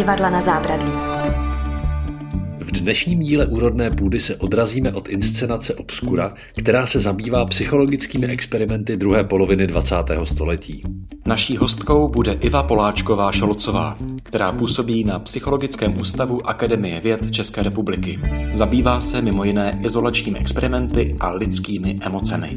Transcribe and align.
divadla 0.00 0.30
na 0.30 0.40
zábradlí. 0.40 0.92
V 2.58 2.70
dnešním 2.70 3.20
díle 3.20 3.46
Úrodné 3.46 3.90
půdy 3.90 4.20
se 4.20 4.36
odrazíme 4.36 4.92
od 4.92 5.08
inscenace 5.08 5.74
Obskura, 5.74 6.32
která 6.58 6.86
se 6.86 7.00
zabývá 7.00 7.46
psychologickými 7.46 8.26
experimenty 8.26 8.96
druhé 8.96 9.24
poloviny 9.24 9.66
20. 9.66 9.94
století. 10.24 10.80
Naší 11.26 11.56
hostkou 11.56 12.08
bude 12.08 12.32
Iva 12.32 12.62
Poláčková 12.62 13.32
Šolcová, 13.32 13.96
která 14.22 14.52
působí 14.52 15.04
na 15.04 15.18
Psychologickém 15.18 16.00
ústavu 16.00 16.48
Akademie 16.48 17.00
věd 17.00 17.30
České 17.30 17.62
republiky. 17.62 18.20
Zabývá 18.54 19.00
se 19.00 19.20
mimo 19.20 19.44
jiné 19.44 19.80
izolačními 19.84 20.38
experimenty 20.38 21.16
a 21.20 21.28
lidskými 21.28 21.94
emocemi. 22.02 22.48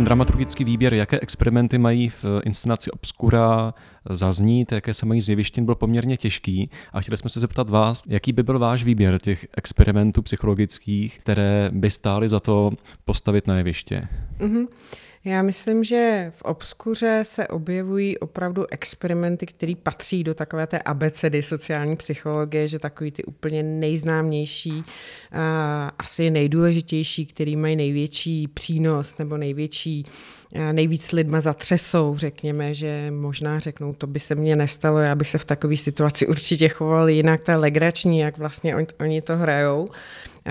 Ten 0.00 0.04
dramaturgický 0.04 0.64
výběr, 0.64 0.94
jaké 0.94 1.20
experimenty 1.20 1.78
mají 1.78 2.08
v 2.08 2.24
inscenaci 2.44 2.90
Obscura 2.90 3.74
zaznít, 4.10 4.72
jaké 4.72 4.94
se 4.94 5.06
mají 5.06 5.20
zjevištěn, 5.20 5.64
byl 5.64 5.74
poměrně 5.74 6.16
těžký 6.16 6.70
a 6.92 7.00
chtěli 7.00 7.16
jsme 7.16 7.30
se 7.30 7.40
zeptat 7.40 7.70
vás, 7.70 8.02
jaký 8.06 8.32
by 8.32 8.42
byl 8.42 8.58
váš 8.58 8.84
výběr 8.84 9.18
těch 9.18 9.46
experimentů 9.56 10.22
psychologických, 10.22 11.18
které 11.18 11.70
by 11.72 11.90
stály 11.90 12.28
za 12.28 12.40
to 12.40 12.70
postavit 13.04 13.46
na 13.46 13.58
jeviště. 13.58 14.08
Mm-hmm. 14.38 14.66
Já 15.24 15.42
myslím, 15.42 15.84
že 15.84 16.32
v 16.34 16.42
obskuře 16.42 17.20
se 17.22 17.48
objevují 17.48 18.18
opravdu 18.18 18.66
experimenty, 18.70 19.46
které 19.46 19.72
patří 19.82 20.24
do 20.24 20.34
takové 20.34 20.66
té 20.66 20.78
abecedy 20.78 21.42
sociální 21.42 21.96
psychologie, 21.96 22.68
že 22.68 22.78
takový 22.78 23.10
ty 23.10 23.24
úplně 23.24 23.62
nejznámější, 23.62 24.82
asi 25.98 26.30
nejdůležitější, 26.30 27.26
který 27.26 27.56
mají 27.56 27.76
největší 27.76 28.48
přínos 28.48 29.18
nebo 29.18 29.36
největší 29.36 30.04
nejvíc 30.72 31.12
lidma 31.12 31.40
zatřesou, 31.40 32.16
řekněme, 32.16 32.74
že 32.74 33.10
možná 33.10 33.58
řeknou, 33.58 33.92
to 33.92 34.06
by 34.06 34.20
se 34.20 34.34
mně 34.34 34.56
nestalo, 34.56 34.98
já 34.98 35.14
bych 35.14 35.28
se 35.28 35.38
v 35.38 35.44
takové 35.44 35.76
situaci 35.76 36.26
určitě 36.26 36.68
choval 36.68 37.08
jinak, 37.08 37.40
to 37.40 37.50
je 37.50 37.56
legrační, 37.56 38.18
jak 38.18 38.38
vlastně 38.38 38.76
on, 38.76 38.84
oni 39.00 39.22
to 39.22 39.36
hrajou. 39.36 39.88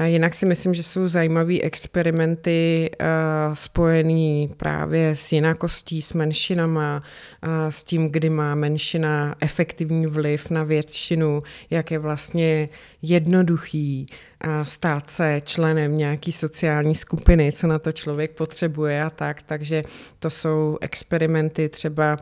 Jinak 0.03 0.33
si 0.33 0.45
myslím, 0.45 0.73
že 0.73 0.83
jsou 0.83 1.07
zajímavé 1.07 1.59
experimenty 1.59 2.89
uh, 3.01 3.53
spojený 3.53 4.51
právě 4.57 5.15
s 5.15 5.31
jinakostí, 5.31 6.01
s 6.01 6.13
menšinama, 6.13 7.03
uh, 7.43 7.49
s 7.69 7.83
tím, 7.83 8.09
kdy 8.09 8.29
má 8.29 8.55
menšina 8.55 9.35
efektivní 9.41 10.07
vliv 10.07 10.49
na 10.49 10.63
většinu, 10.63 11.43
jak 11.69 11.91
je 11.91 11.99
vlastně 11.99 12.69
jednoduchý 13.01 14.07
uh, 14.45 14.63
stát 14.63 15.09
se 15.09 15.41
členem 15.45 15.97
nějaký 15.97 16.31
sociální 16.31 16.95
skupiny, 16.95 17.51
co 17.51 17.67
na 17.67 17.79
to 17.79 17.91
člověk 17.91 18.31
potřebuje 18.31 19.03
a 19.03 19.09
tak. 19.09 19.41
Takže 19.41 19.83
to 20.19 20.29
jsou 20.29 20.77
experimenty 20.81 21.69
třeba 21.69 22.17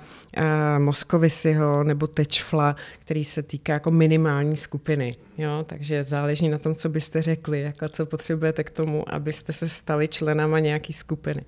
Moskovisiho 0.78 1.84
nebo 1.84 2.08
Tečfla, 2.08 2.76
který 3.00 3.26
se 3.26 3.44
týká 3.44 3.74
jako 3.74 3.92
minimální 3.92 4.58
skupiny. 4.58 5.16
Jo? 5.38 5.66
Takže 5.68 6.04
záleží 6.04 6.50
na 6.50 6.58
tom, 6.58 6.76
co 6.76 6.90
byste 6.90 7.22
řekli, 7.22 7.62
jako 7.62 7.90
co 7.90 8.06
potřebujete 8.06 8.64
k 8.64 8.72
tomu, 8.72 9.14
abyste 9.14 9.54
se 9.54 9.70
stali 9.70 10.08
členama 10.08 10.60
nějaký 10.60 10.94
skupiny. 10.94 11.42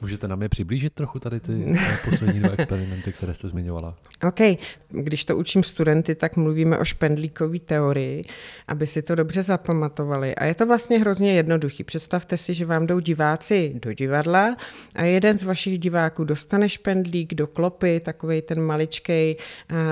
Můžete 0.00 0.28
nám 0.28 0.42
je 0.42 0.48
přiblížit 0.48 0.92
trochu 0.92 1.18
tady 1.18 1.40
ty 1.40 1.74
eh, 1.78 1.98
poslední 2.10 2.40
dva 2.40 2.52
experimenty, 2.58 3.12
které 3.12 3.34
jste 3.34 3.48
zmiňovala? 3.48 3.94
OK. 4.28 4.58
Když 4.88 5.24
to 5.24 5.36
učím 5.36 5.62
studenty, 5.62 6.14
tak 6.14 6.36
mluvíme 6.36 6.78
o 6.78 6.84
špendlíkové 6.84 7.58
teorii, 7.58 8.24
aby 8.68 8.86
si 8.86 9.02
to 9.02 9.14
dobře 9.14 9.42
zapamatovali. 9.42 10.34
A 10.34 10.44
je 10.44 10.54
to 10.54 10.66
vlastně 10.66 10.98
hrozně 10.98 11.34
jednoduchý. 11.34 11.84
Představte 11.84 12.36
si, 12.36 12.54
že 12.54 12.66
vám 12.66 12.86
jdou 12.86 13.00
diváci 13.00 13.72
do 13.82 13.92
divadla 13.92 14.56
a 14.94 15.02
jeden 15.02 15.38
z 15.38 15.44
vašich 15.44 15.78
diváků 15.78 16.24
dostane 16.24 16.68
špendlík 16.68 17.34
do 17.34 17.46
klopy, 17.46 18.00
takový 18.00 18.42
ten 18.42 18.60
maličkej, 18.60 19.36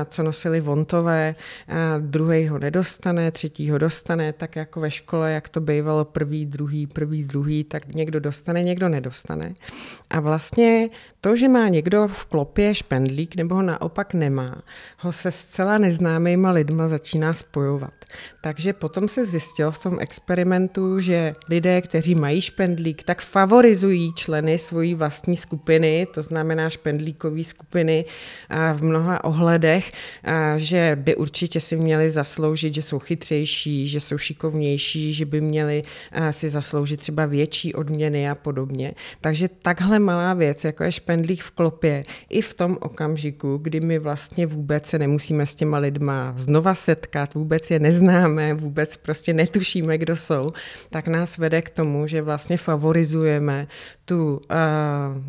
co 0.09 0.22
nosili 0.22 0.60
vontové, 0.60 1.34
druhý 2.00 2.48
ho 2.48 2.59
nedostane, 2.59 3.31
třetí 3.31 3.71
ho 3.71 3.78
dostane, 3.78 4.32
tak 4.32 4.56
jako 4.56 4.81
ve 4.81 4.91
škole, 4.91 5.32
jak 5.32 5.48
to 5.48 5.60
bývalo 5.60 6.04
prvý, 6.04 6.47
druhý, 6.47 6.86
prvý, 6.86 7.25
druhý, 7.25 7.65
tak 7.65 7.94
někdo 7.94 8.21
dostane, 8.21 8.62
někdo 8.62 8.88
nedostane. 8.88 9.54
A 10.10 10.21
vlastně 10.21 10.88
to, 11.21 11.37
že 11.37 11.49
má 11.49 11.69
někdo 11.69 12.09
v 12.09 12.25
klopě 12.25 12.75
špendlík 12.75 13.37
nebo 13.37 13.55
ho 13.55 13.62
naopak 13.62 14.15
nemá, 14.15 14.62
ho 14.99 15.12
se 15.12 15.31
zcela 15.31 15.78
neznámýma 15.78 16.50
lidma 16.50 16.88
začíná 16.88 17.34
spojovat. 17.34 17.93
Takže 18.43 18.72
potom 18.72 19.09
se 19.09 19.25
zjistil 19.25 19.71
v 19.71 19.78
tom 19.78 19.97
experimentu, 20.00 21.00
že 21.00 21.34
lidé, 21.49 21.81
kteří 21.81 22.15
mají 22.15 22.41
špendlík, 22.41 23.03
tak 23.03 23.22
favorizují 23.22 24.12
členy 24.15 24.59
svojí 24.59 24.94
vlastní 24.94 25.37
skupiny, 25.37 26.06
to 26.15 26.22
znamená 26.22 26.71
špendlíkové 26.71 27.44
skupiny 27.44 28.04
v 28.75 28.84
mnoha 28.84 29.25
ohledech, 29.25 29.93
že 30.56 30.99
by 31.00 31.16
určitě 31.16 31.60
si 31.60 31.77
měli 31.77 32.10
zasloužit, 32.10 32.75
že 32.75 32.83
jsou 32.83 32.99
chytřejší, 32.99 33.88
že 33.88 34.00
jsou 34.00 34.19
šikovnější, 34.19 35.15
že 35.15 35.25
by 35.25 35.41
měli 35.41 35.83
si 36.31 36.49
zasloužit 36.49 37.00
třeba 37.00 37.27
větší 37.27 37.75
odměny 37.75 38.31
a 38.31 38.34
podobně. 38.34 38.94
Takže 39.21 39.49
takhle 39.84 39.99
malá 39.99 40.34
věc, 40.34 40.65
jako 40.65 40.84
je 40.84 40.93
špendlík 40.93 41.43
v 41.43 41.50
klopě, 41.50 42.05
i 42.31 42.43
v 42.43 42.55
tom 42.55 42.78
okamžiku, 42.81 43.59
kdy 43.62 43.81
my 43.81 43.99
vlastně 43.99 44.47
vůbec 44.47 44.87
se 44.87 44.99
nemusíme 44.99 45.47
s 45.47 45.55
těma 45.55 45.78
lidma 45.78 46.33
znova 46.37 46.75
setkat, 46.75 47.34
vůbec 47.34 47.71
je 47.71 47.78
neznáme, 47.78 48.55
vůbec 48.55 48.97
prostě 48.97 49.33
netušíme, 49.33 49.99
kdo 49.99 50.17
jsou, 50.17 50.53
tak 50.91 51.09
nás 51.09 51.39
vede 51.39 51.62
k 51.62 51.71
tomu, 51.71 52.06
že 52.06 52.22
vlastně 52.22 52.56
favorizujeme 52.56 53.67
tu 54.05 54.37
uh, 54.37 54.43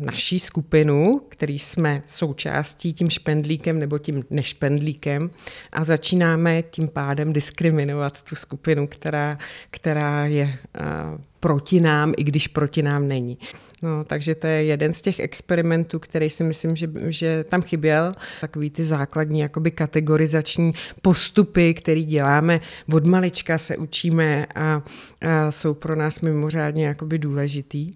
naší 0.06 0.40
skupinu, 0.40 1.20
který 1.28 1.58
jsme 1.58 2.02
součástí 2.06 2.92
tím 2.92 3.10
špendlíkem 3.10 3.80
nebo 3.80 3.98
tím 3.98 4.24
nešpendlíkem 4.30 5.30
a 5.72 5.84
začínáme 5.84 6.62
tím 6.62 6.88
pádem 6.88 7.32
diskriminovat 7.32 8.22
tu 8.22 8.34
skupinu, 8.34 8.86
která, 8.86 9.38
která 9.70 10.26
je 10.26 10.44
uh, 10.44 11.20
proti 11.40 11.80
nám, 11.80 12.12
i 12.16 12.24
když 12.24 12.48
proti 12.48 12.82
nám 12.82 13.08
není. 13.08 13.38
No, 13.82 14.04
takže 14.04 14.34
to 14.34 14.46
je 14.46 14.64
jeden 14.64 14.92
z 14.92 15.02
těch 15.02 15.20
experimentů, 15.20 15.98
který 15.98 16.30
si 16.30 16.44
myslím, 16.44 16.76
že, 16.76 16.88
že 17.06 17.44
tam 17.44 17.62
chyběl. 17.62 18.12
Takový 18.40 18.70
ty 18.70 18.84
základní 18.84 19.40
jakoby 19.40 19.70
kategorizační 19.70 20.72
postupy, 21.02 21.74
který 21.74 22.04
děláme 22.04 22.60
od 22.92 23.06
malička 23.06 23.58
se 23.58 23.76
učíme 23.76 24.46
a, 24.54 24.82
a 25.20 25.50
jsou 25.50 25.74
pro 25.74 25.96
nás 25.96 26.20
mimořádně 26.20 26.86
jakoby 26.86 27.18
důležitý 27.18 27.92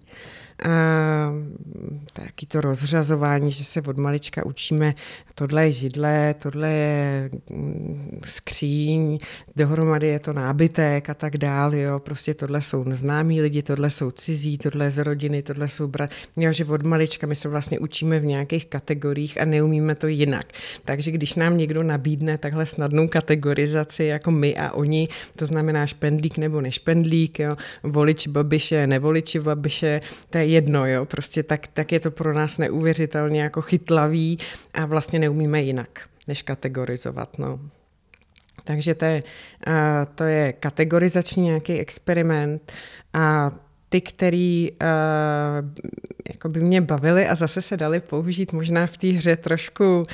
taky 2.13 2.45
to 2.45 2.61
rozřazování, 2.61 3.51
že 3.51 3.63
se 3.63 3.81
od 3.81 3.97
malička 3.97 4.45
učíme, 4.45 4.95
tohle 5.35 5.65
je 5.65 5.71
židle, 5.71 6.35
tohle 6.41 6.71
je 6.71 7.29
mm, 7.51 8.19
skříň, 8.25 9.17
dohromady 9.55 10.07
je 10.07 10.19
to 10.19 10.33
nábytek 10.33 11.09
a 11.09 11.13
tak 11.13 11.37
dále, 11.37 11.79
jo, 11.79 11.99
prostě 11.99 12.33
tohle 12.33 12.61
jsou 12.61 12.83
neznámí 12.83 13.41
lidi, 13.41 13.63
tohle 13.63 13.89
jsou 13.89 14.11
cizí, 14.11 14.57
tohle 14.57 14.85
je 14.85 14.91
z 14.91 14.97
rodiny, 14.97 15.43
tohle 15.43 15.67
jsou 15.67 15.87
brat, 15.87 16.09
jo, 16.37 16.51
že 16.51 16.65
od 16.65 16.83
malička 16.83 17.27
my 17.27 17.35
se 17.35 17.49
vlastně 17.49 17.79
učíme 17.79 18.19
v 18.19 18.25
nějakých 18.25 18.65
kategoriích 18.65 19.41
a 19.41 19.45
neumíme 19.45 19.95
to 19.95 20.07
jinak. 20.07 20.45
Takže 20.85 21.11
když 21.11 21.35
nám 21.35 21.57
někdo 21.57 21.83
nabídne 21.83 22.37
takhle 22.37 22.65
snadnou 22.65 23.07
kategorizaci 23.07 24.03
jako 24.03 24.31
my 24.31 24.57
a 24.57 24.71
oni, 24.71 25.07
to 25.35 25.45
znamená 25.45 25.87
špendlík 25.87 26.37
nebo 26.37 26.61
nešpendlík, 26.61 27.39
jo, 27.39 27.55
volič 27.83 28.27
babiše, 28.27 28.87
nevoliči 28.87 29.39
babiše, 29.39 30.01
to 30.29 30.37
je 30.37 30.50
jedno, 30.51 30.85
jo, 30.85 31.05
prostě 31.05 31.43
tak, 31.43 31.67
tak 31.67 31.91
je 31.91 31.99
to 31.99 32.11
pro 32.11 32.33
nás 32.33 32.57
neuvěřitelně 32.57 33.41
jako 33.41 33.61
chytlavý 33.61 34.37
a 34.73 34.85
vlastně 34.85 35.19
neumíme 35.19 35.61
jinak, 35.61 35.99
než 36.27 36.41
kategorizovat, 36.41 37.39
no. 37.39 37.59
Takže 38.63 38.95
to 38.95 39.05
je, 39.05 39.23
to 40.15 40.23
je 40.23 40.53
kategorizační 40.53 41.43
nějaký 41.43 41.79
experiment 41.79 42.71
a 43.13 43.51
ty, 43.91 44.01
který 44.01 44.71
uh, 44.71 44.87
jako 46.29 46.49
by 46.49 46.59
mě 46.59 46.81
bavily 46.81 47.27
a 47.27 47.35
zase 47.35 47.61
se 47.61 47.77
dali 47.77 47.99
použít 47.99 48.53
možná 48.53 48.87
v 48.87 48.97
té 48.97 49.07
hře 49.07 49.35
trošku 49.35 49.83
uh, 49.99 50.05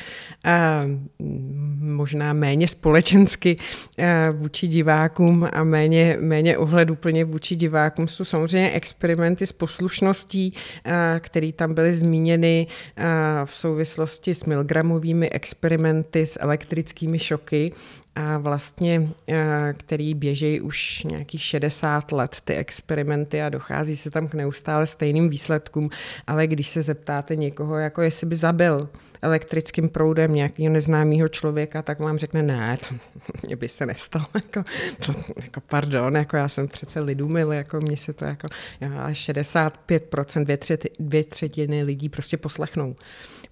možná 1.79 2.33
méně 2.33 2.67
společensky 2.67 3.57
uh, 3.57 4.05
vůči 4.39 4.67
divákům 4.67 5.49
a 5.53 5.63
méně, 5.63 6.17
méně 6.19 6.57
ohleduplně 6.57 7.25
vůči 7.25 7.55
divákům. 7.55 8.07
Jsou 8.07 8.25
samozřejmě 8.25 8.71
experimenty 8.71 9.45
s 9.45 9.51
poslušností, 9.51 10.53
uh, 10.53 10.91
které 11.19 11.51
tam 11.51 11.73
byly 11.73 11.93
zmíněny 11.93 12.67
uh, 12.67 13.03
v 13.45 13.55
souvislosti 13.55 14.35
s 14.35 14.45
milgramovými 14.45 15.29
experimenty 15.29 16.25
s 16.25 16.39
elektrickými 16.41 17.19
šoky 17.19 17.71
a 18.17 18.37
vlastně, 18.37 19.09
eh, 19.27 19.73
který 19.77 20.13
běží 20.13 20.61
už 20.61 21.03
nějakých 21.03 21.43
60 21.43 22.11
let, 22.11 22.37
ty 22.43 22.55
experimenty 22.55 23.41
a 23.41 23.49
dochází 23.49 23.95
se 23.95 24.11
tam 24.11 24.27
k 24.27 24.33
neustále 24.33 24.87
stejným 24.87 25.29
výsledkům, 25.29 25.89
ale 26.27 26.47
když 26.47 26.69
se 26.69 26.81
zeptáte 26.81 27.35
někoho, 27.35 27.77
jako 27.77 28.01
jestli 28.01 28.27
by 28.27 28.35
zabil 28.35 28.89
elektrickým 29.21 29.89
proudem 29.89 30.33
nějakého 30.33 30.73
neznámého 30.73 31.27
člověka, 31.27 31.81
tak 31.81 31.99
vám 31.99 32.17
řekne, 32.17 32.43
ne, 32.43 32.77
to 32.89 32.95
mě 33.47 33.55
by 33.55 33.69
se 33.69 33.85
nestalo, 33.85 34.25
jako, 34.33 34.63
to, 35.05 35.13
jako 35.43 35.61
pardon, 35.61 36.15
jako 36.15 36.37
já 36.37 36.49
jsem 36.49 36.67
přece 36.67 36.99
lidumil, 36.99 37.53
jako 37.53 37.81
mně 37.81 37.97
se 37.97 38.13
to 38.13 38.25
jako, 38.25 38.47
já 38.81 39.09
65%, 39.09 40.43
dvě, 40.43 40.57
dvě 40.99 41.23
třetiny 41.23 41.83
lidí 41.83 42.09
prostě 42.09 42.37
poslechnou 42.37 42.95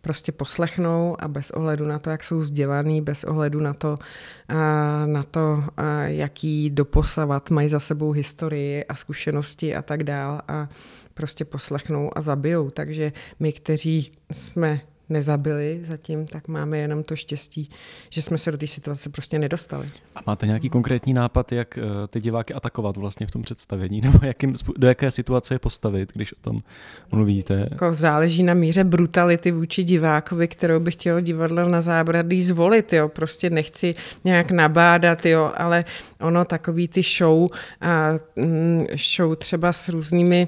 prostě 0.06 0.32
poslechnou 0.32 1.16
a 1.20 1.28
bez 1.28 1.52
ohledu 1.52 1.86
na 1.86 2.00
to, 2.00 2.10
jak 2.10 2.24
jsou 2.24 2.40
vzdělaný, 2.40 3.02
bez 3.02 3.24
ohledu 3.24 3.60
na 3.60 3.74
to, 3.74 3.98
na 5.06 5.24
to 5.24 5.64
jaký 6.06 6.70
doposavat 6.70 7.50
mají 7.50 7.70
za 7.70 7.80
sebou 7.80 8.12
historii 8.12 8.86
a 8.86 8.96
zkušenosti 8.96 9.76
a 9.76 9.82
tak 9.82 10.04
dál 10.04 10.42
a 10.48 10.70
prostě 11.14 11.46
poslechnou 11.46 12.18
a 12.18 12.22
zabijou. 12.22 12.70
Takže 12.70 13.12
my, 13.40 13.54
kteří 13.54 14.12
jsme 14.32 14.82
nezabili 15.10 15.82
zatím, 15.84 16.28
tak 16.28 16.48
máme 16.48 16.78
jenom 16.78 17.04
to 17.04 17.16
štěstí, 17.16 17.70
že 18.10 18.22
jsme 18.22 18.38
se 18.38 18.52
do 18.52 18.58
té 18.58 18.68
situace 18.68 19.10
prostě 19.10 19.40
nedostali. 19.40 19.90
A 20.16 20.20
máte 20.28 20.48
nějaký 20.48 20.70
konkrétní 20.70 21.14
nápad, 21.14 21.52
jak 21.52 21.78
eh, 21.78 21.82
ty 22.08 22.22
diváky 22.22 22.54
atakovat 22.54 22.98
vlastně 22.98 23.28
v 23.28 23.32
tom 23.32 23.42
představení, 23.42 24.02
nebo 24.04 24.20
jakým, 24.22 24.56
do 24.78 24.88
jaké 24.88 25.12
situace 25.12 25.54
je 25.54 25.60
postavit, 25.60 26.12
když 26.14 26.34
o 26.34 26.40
tom 26.42 26.60
mluvíte? 27.12 27.68
Jako 27.72 27.94
záleží 27.94 28.44
na 28.44 28.54
míře 28.54 28.84
brutality 28.84 29.52
vůči 29.52 29.84
divákovi, 29.84 30.48
kterou 30.48 30.80
bych 30.80 30.94
chtěl 30.94 31.22
divadlo 31.22 31.70
na 31.70 31.82
zábradlí 31.82 32.42
zvolit, 32.42 32.94
jo. 32.94 33.10
Prostě 33.10 33.50
nechci 33.50 33.96
nějak 34.24 34.52
nabádat, 34.52 35.26
jo, 35.26 35.52
ale 35.58 35.86
ono 36.22 36.46
takový 36.46 36.88
ty 36.88 37.02
show, 37.18 37.48
a, 37.82 38.12
mm, 38.36 38.86
show 39.16 39.36
třeba 39.36 39.74
s 39.74 39.90
různými 39.90 40.48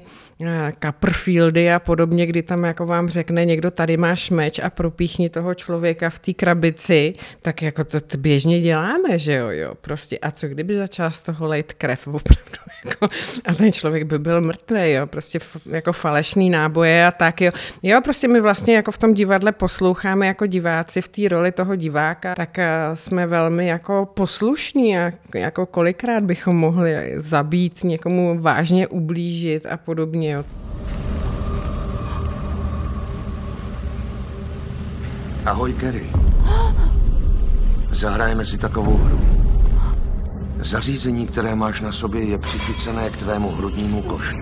Copperfieldy 0.84 1.72
a 1.72 1.78
podobně, 1.78 2.26
kdy 2.26 2.42
tam 2.42 2.64
jako 2.64 2.86
vám 2.86 3.08
řekne 3.08 3.44
někdo, 3.44 3.70
tady 3.70 3.96
máš 3.96 4.30
meč 4.30 4.58
a 4.58 4.70
propíchni 4.70 5.30
toho 5.30 5.54
člověka 5.54 6.10
v 6.10 6.18
té 6.18 6.32
krabici, 6.32 7.12
tak 7.42 7.62
jako 7.62 7.84
to, 7.84 7.98
běžně 8.16 8.60
děláme, 8.60 9.18
že 9.18 9.34
jo, 9.34 9.48
jo, 9.48 9.74
prostě 9.80 10.18
a 10.18 10.30
co 10.30 10.48
kdyby 10.48 10.76
začala 10.76 11.10
z 11.10 11.22
toho 11.22 11.46
lejt 11.46 11.72
krev 11.72 12.08
opravdu, 12.08 12.58
jako, 12.84 13.08
a 13.44 13.54
ten 13.54 13.72
člověk 13.72 14.04
by 14.04 14.18
byl 14.18 14.40
mrtvý, 14.40 14.92
jo, 14.92 15.06
prostě 15.06 15.38
jako 15.66 15.92
falešný 15.92 16.50
náboje 16.50 17.06
a 17.06 17.10
tak, 17.10 17.40
jo. 17.40 17.52
Jo, 17.82 18.00
prostě 18.04 18.28
my 18.28 18.40
vlastně 18.40 18.76
jako 18.76 18.92
v 18.92 18.98
tom 18.98 19.14
divadle 19.14 19.52
posloucháme 19.52 20.26
jako 20.26 20.46
diváci 20.46 21.00
v 21.00 21.08
té 21.08 21.28
roli 21.28 21.52
toho 21.52 21.76
diváka, 21.76 22.34
tak 22.34 22.58
jsme 22.94 23.26
velmi 23.26 23.66
jako 23.66 24.08
poslušní 24.14 24.98
a 24.98 25.12
jako 25.34 25.66
kolikrát 25.66 26.24
bychom 26.24 26.56
mohli 26.56 27.12
zabít, 27.16 27.84
někomu 27.84 28.38
vážně 28.38 28.86
ublížit 28.86 29.66
a 29.66 29.76
podobně, 29.76 30.27
Jo. 30.28 30.44
Ahoj, 35.46 35.72
Kerry. 35.72 36.10
Zahrajeme 37.90 38.46
si 38.46 38.58
takovou 38.58 38.96
hru. 38.96 39.20
Zařízení, 40.58 41.26
které 41.26 41.54
máš 41.54 41.80
na 41.80 41.92
sobě, 41.92 42.22
je 42.22 42.38
přichycené 42.38 43.10
k 43.10 43.16
tvému 43.16 43.50
hrudnímu 43.56 44.02
koši. 44.02 44.36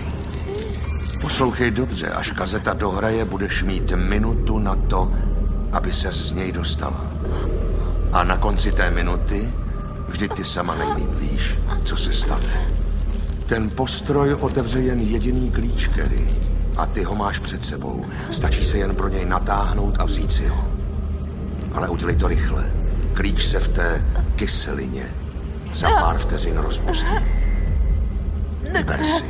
Poslouchej 1.21 1.71
dobře, 1.71 2.09
až 2.09 2.31
kazeta 2.31 2.75
dohraje, 2.75 3.25
budeš 3.25 3.63
mít 3.63 3.93
minutu 3.93 4.59
na 4.59 4.75
to, 4.75 5.13
aby 5.73 5.93
se 5.93 6.13
z 6.13 6.33
něj 6.33 6.53
dostala. 6.53 7.05
A 8.13 8.25
na 8.25 8.37
konci 8.37 8.73
té 8.73 8.91
minuty, 8.91 9.53
vždy 10.09 10.29
ty 10.29 10.45
sama 10.45 10.75
nejlíp 10.75 11.11
víš, 11.15 11.59
co 11.85 11.97
se 11.97 12.13
stane. 12.13 12.86
Ten 13.47 13.71
postroj 13.71 14.35
otevře 14.35 14.81
jen 14.81 15.01
jediný 15.01 15.51
klíč, 15.51 15.87
Kerry. 15.87 16.29
A 16.77 16.87
ty 16.87 17.03
ho 17.03 17.15
máš 17.15 17.39
před 17.39 17.65
sebou. 17.65 18.05
Stačí 18.31 18.65
se 18.65 18.79
jen 18.79 18.95
pro 18.95 19.09
něj 19.09 19.25
natáhnout 19.25 19.97
a 19.99 20.05
vzít 20.05 20.33
si 20.33 20.47
ho. 20.47 20.65
Ale 21.75 21.89
udělej 21.89 22.17
to 22.17 22.29
rychle. 22.29 22.73
Klíč 23.15 23.47
se 23.47 23.61
v 23.61 23.69
té 23.69 24.05
kyselině 24.37 25.05
za 25.75 25.91
pár 25.91 26.19
vteřin 26.19 26.57
rozpustí. 26.57 27.17
Vyber 28.73 29.01
si. 29.03 29.25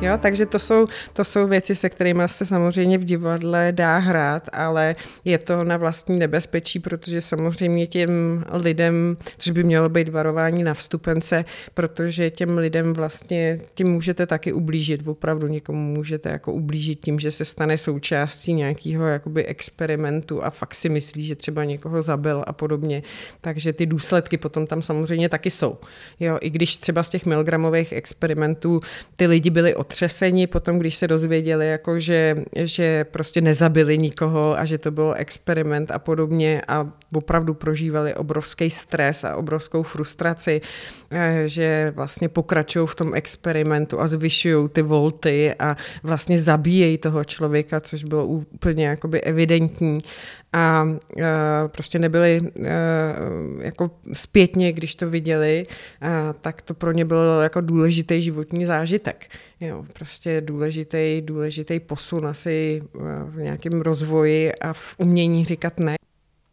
Jo, 0.00 0.18
takže 0.22 0.46
to 0.46 0.58
jsou, 0.58 0.86
to 1.12 1.24
jsou 1.24 1.46
věci, 1.46 1.74
se 1.74 1.88
kterými 1.88 2.22
se 2.26 2.46
samozřejmě 2.46 2.98
v 2.98 3.04
divadle 3.04 3.72
dá 3.72 3.98
hrát, 3.98 4.48
ale 4.52 4.96
je 5.24 5.38
to 5.38 5.64
na 5.64 5.76
vlastní 5.76 6.18
nebezpečí, 6.18 6.78
protože 6.78 7.20
samozřejmě 7.20 7.86
těm 7.86 8.44
lidem, 8.52 9.16
což 9.38 9.52
by 9.52 9.64
mělo 9.64 9.88
být 9.88 10.08
varování 10.08 10.62
na 10.62 10.74
vstupence, 10.74 11.44
protože 11.74 12.30
těm 12.30 12.58
lidem 12.58 12.92
vlastně 12.92 13.60
tím 13.74 13.88
můžete 13.88 14.26
taky 14.26 14.52
ublížit, 14.52 15.06
opravdu 15.06 15.46
někomu 15.46 15.94
můžete 15.94 16.28
jako 16.28 16.52
ublížit 16.52 17.00
tím, 17.00 17.18
že 17.20 17.30
se 17.30 17.44
stane 17.44 17.78
součástí 17.78 18.52
nějakého 18.52 19.06
jakoby 19.06 19.46
experimentu 19.46 20.44
a 20.44 20.50
fakt 20.50 20.74
si 20.74 20.88
myslí, 20.88 21.26
že 21.26 21.34
třeba 21.34 21.64
někoho 21.64 22.02
zabil 22.02 22.44
a 22.46 22.52
podobně. 22.52 23.02
Takže 23.40 23.72
ty 23.72 23.86
důsledky 23.86 24.36
potom 24.36 24.66
tam 24.66 24.82
samozřejmě 24.82 25.28
taky 25.28 25.50
jsou. 25.50 25.78
Jo, 26.20 26.38
i 26.40 26.50
když 26.50 26.76
třeba 26.76 27.02
z 27.02 27.10
těch 27.10 27.26
milgramových 27.26 27.92
experimentů 27.92 28.80
ty 29.16 29.26
lidi 29.26 29.50
byli 29.50 29.74
od 29.74 29.89
otřeseni 29.90 30.46
potom, 30.46 30.78
když 30.78 30.94
se 30.94 31.08
dozvěděli, 31.08 31.68
jako 31.68 31.98
že, 31.98 32.36
že 32.56 33.04
prostě 33.04 33.40
nezabili 33.40 33.98
nikoho 33.98 34.58
a 34.58 34.64
že 34.64 34.78
to 34.78 34.90
bylo 34.90 35.14
experiment 35.14 35.90
a 35.90 35.98
podobně 35.98 36.62
a 36.68 36.86
opravdu 37.14 37.54
prožívali 37.54 38.14
obrovský 38.14 38.70
stres 38.70 39.24
a 39.24 39.36
obrovskou 39.36 39.82
frustraci, 39.82 40.60
eh, 41.10 41.42
že 41.46 41.92
vlastně 41.96 42.28
pokračují 42.28 42.86
v 42.86 42.94
tom 42.94 43.14
experimentu 43.14 44.00
a 44.00 44.06
zvyšují 44.06 44.68
ty 44.68 44.82
volty 44.82 45.54
a 45.58 45.76
vlastně 46.02 46.38
zabíjejí 46.38 46.98
toho 46.98 47.24
člověka, 47.24 47.80
což 47.80 48.04
bylo 48.04 48.26
úplně 48.26 48.86
jakoby 48.86 49.20
evidentní 49.20 49.98
a 50.52 50.82
uh, 50.82 51.22
prostě 51.66 51.98
nebyli 51.98 52.40
uh, 52.40 52.66
jako 53.62 53.90
zpětně, 54.12 54.72
když 54.72 54.94
to 54.94 55.10
viděli, 55.10 55.66
uh, 55.66 56.08
tak 56.40 56.62
to 56.62 56.74
pro 56.74 56.92
ně 56.92 57.04
bylo 57.04 57.40
jako 57.40 57.60
důležitý 57.60 58.22
životní 58.22 58.64
zážitek. 58.64 59.26
Jo, 59.60 59.84
prostě 59.92 60.40
důležitý, 60.40 61.22
důležitý 61.24 61.80
posun 61.80 62.26
asi 62.26 62.82
v 63.24 63.36
nějakém 63.36 63.80
rozvoji 63.80 64.54
a 64.54 64.72
v 64.72 64.94
umění 64.98 65.44
říkat 65.44 65.80
ne. 65.80 65.94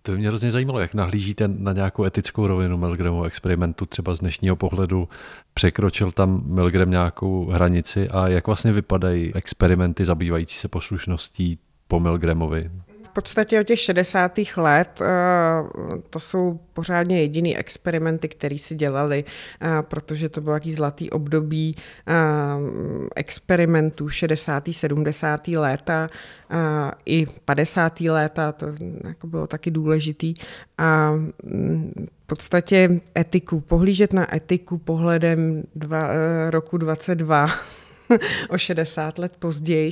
To 0.02 0.12
by 0.12 0.18
mě 0.18 0.28
hrozně 0.28 0.52
zajímalo, 0.52 0.80
jak 0.80 0.94
nahlížíte 0.94 1.48
na 1.48 1.74
nějakou 1.74 2.04
etickou 2.04 2.48
rovinu 2.48 2.78
Milgramu 2.78 3.24
experimentu, 3.24 3.86
třeba 3.86 4.16
z 4.16 4.20
dnešního 4.20 4.56
pohledu. 4.56 5.10
Překročil 5.54 6.12
tam 6.12 6.44
Milgram 6.46 6.92
nějakou 6.92 7.46
hranici 7.46 8.10
a 8.10 8.28
jak 8.28 8.48
vlastně 8.48 8.72
vypadají 8.72 9.34
experimenty 9.34 10.06
zabývající 10.06 10.58
se 10.58 10.68
poslušností 10.68 11.60
po 11.88 12.00
Milgramovi? 12.00 12.72
Podstatě 13.18 13.60
od 13.60 13.64
těch 13.64 13.80
60. 13.80 14.40
let 14.58 15.02
eh, 15.02 15.06
to 16.10 16.20
jsou 16.20 16.60
pořádně 16.74 17.22
jediný 17.22 17.58
experimenty, 17.58 18.28
které 18.28 18.58
si 18.58 18.76
dělali, 18.76 19.24
eh, 19.62 19.68
protože 19.82 20.30
to 20.30 20.42
bylo 20.42 20.54
jaký 20.54 20.72
zlatý 20.72 21.10
období 21.10 21.76
eh, 21.76 22.14
experimentů 23.16 24.10
60. 24.10 24.70
70. 24.72 25.48
léta 25.48 26.10
i 27.06 27.26
50. 27.46 28.00
léta, 28.00 28.52
to 28.52 28.66
jako 29.04 29.28
bylo 29.28 29.48
taky 29.48 29.72
důležitý. 29.72 30.34
A 30.78 31.12
mm, 31.12 32.08
v 32.24 32.28
podstatě 32.28 33.02
etiku, 33.18 33.60
pohlížet 33.60 34.14
na 34.14 34.36
etiku 34.36 34.78
pohledem 34.78 35.64
dva, 35.76 36.10
roku 36.50 36.78
22 36.78 37.48
o 38.50 38.58
60 38.58 39.20
let 39.20 39.34
později, 39.40 39.90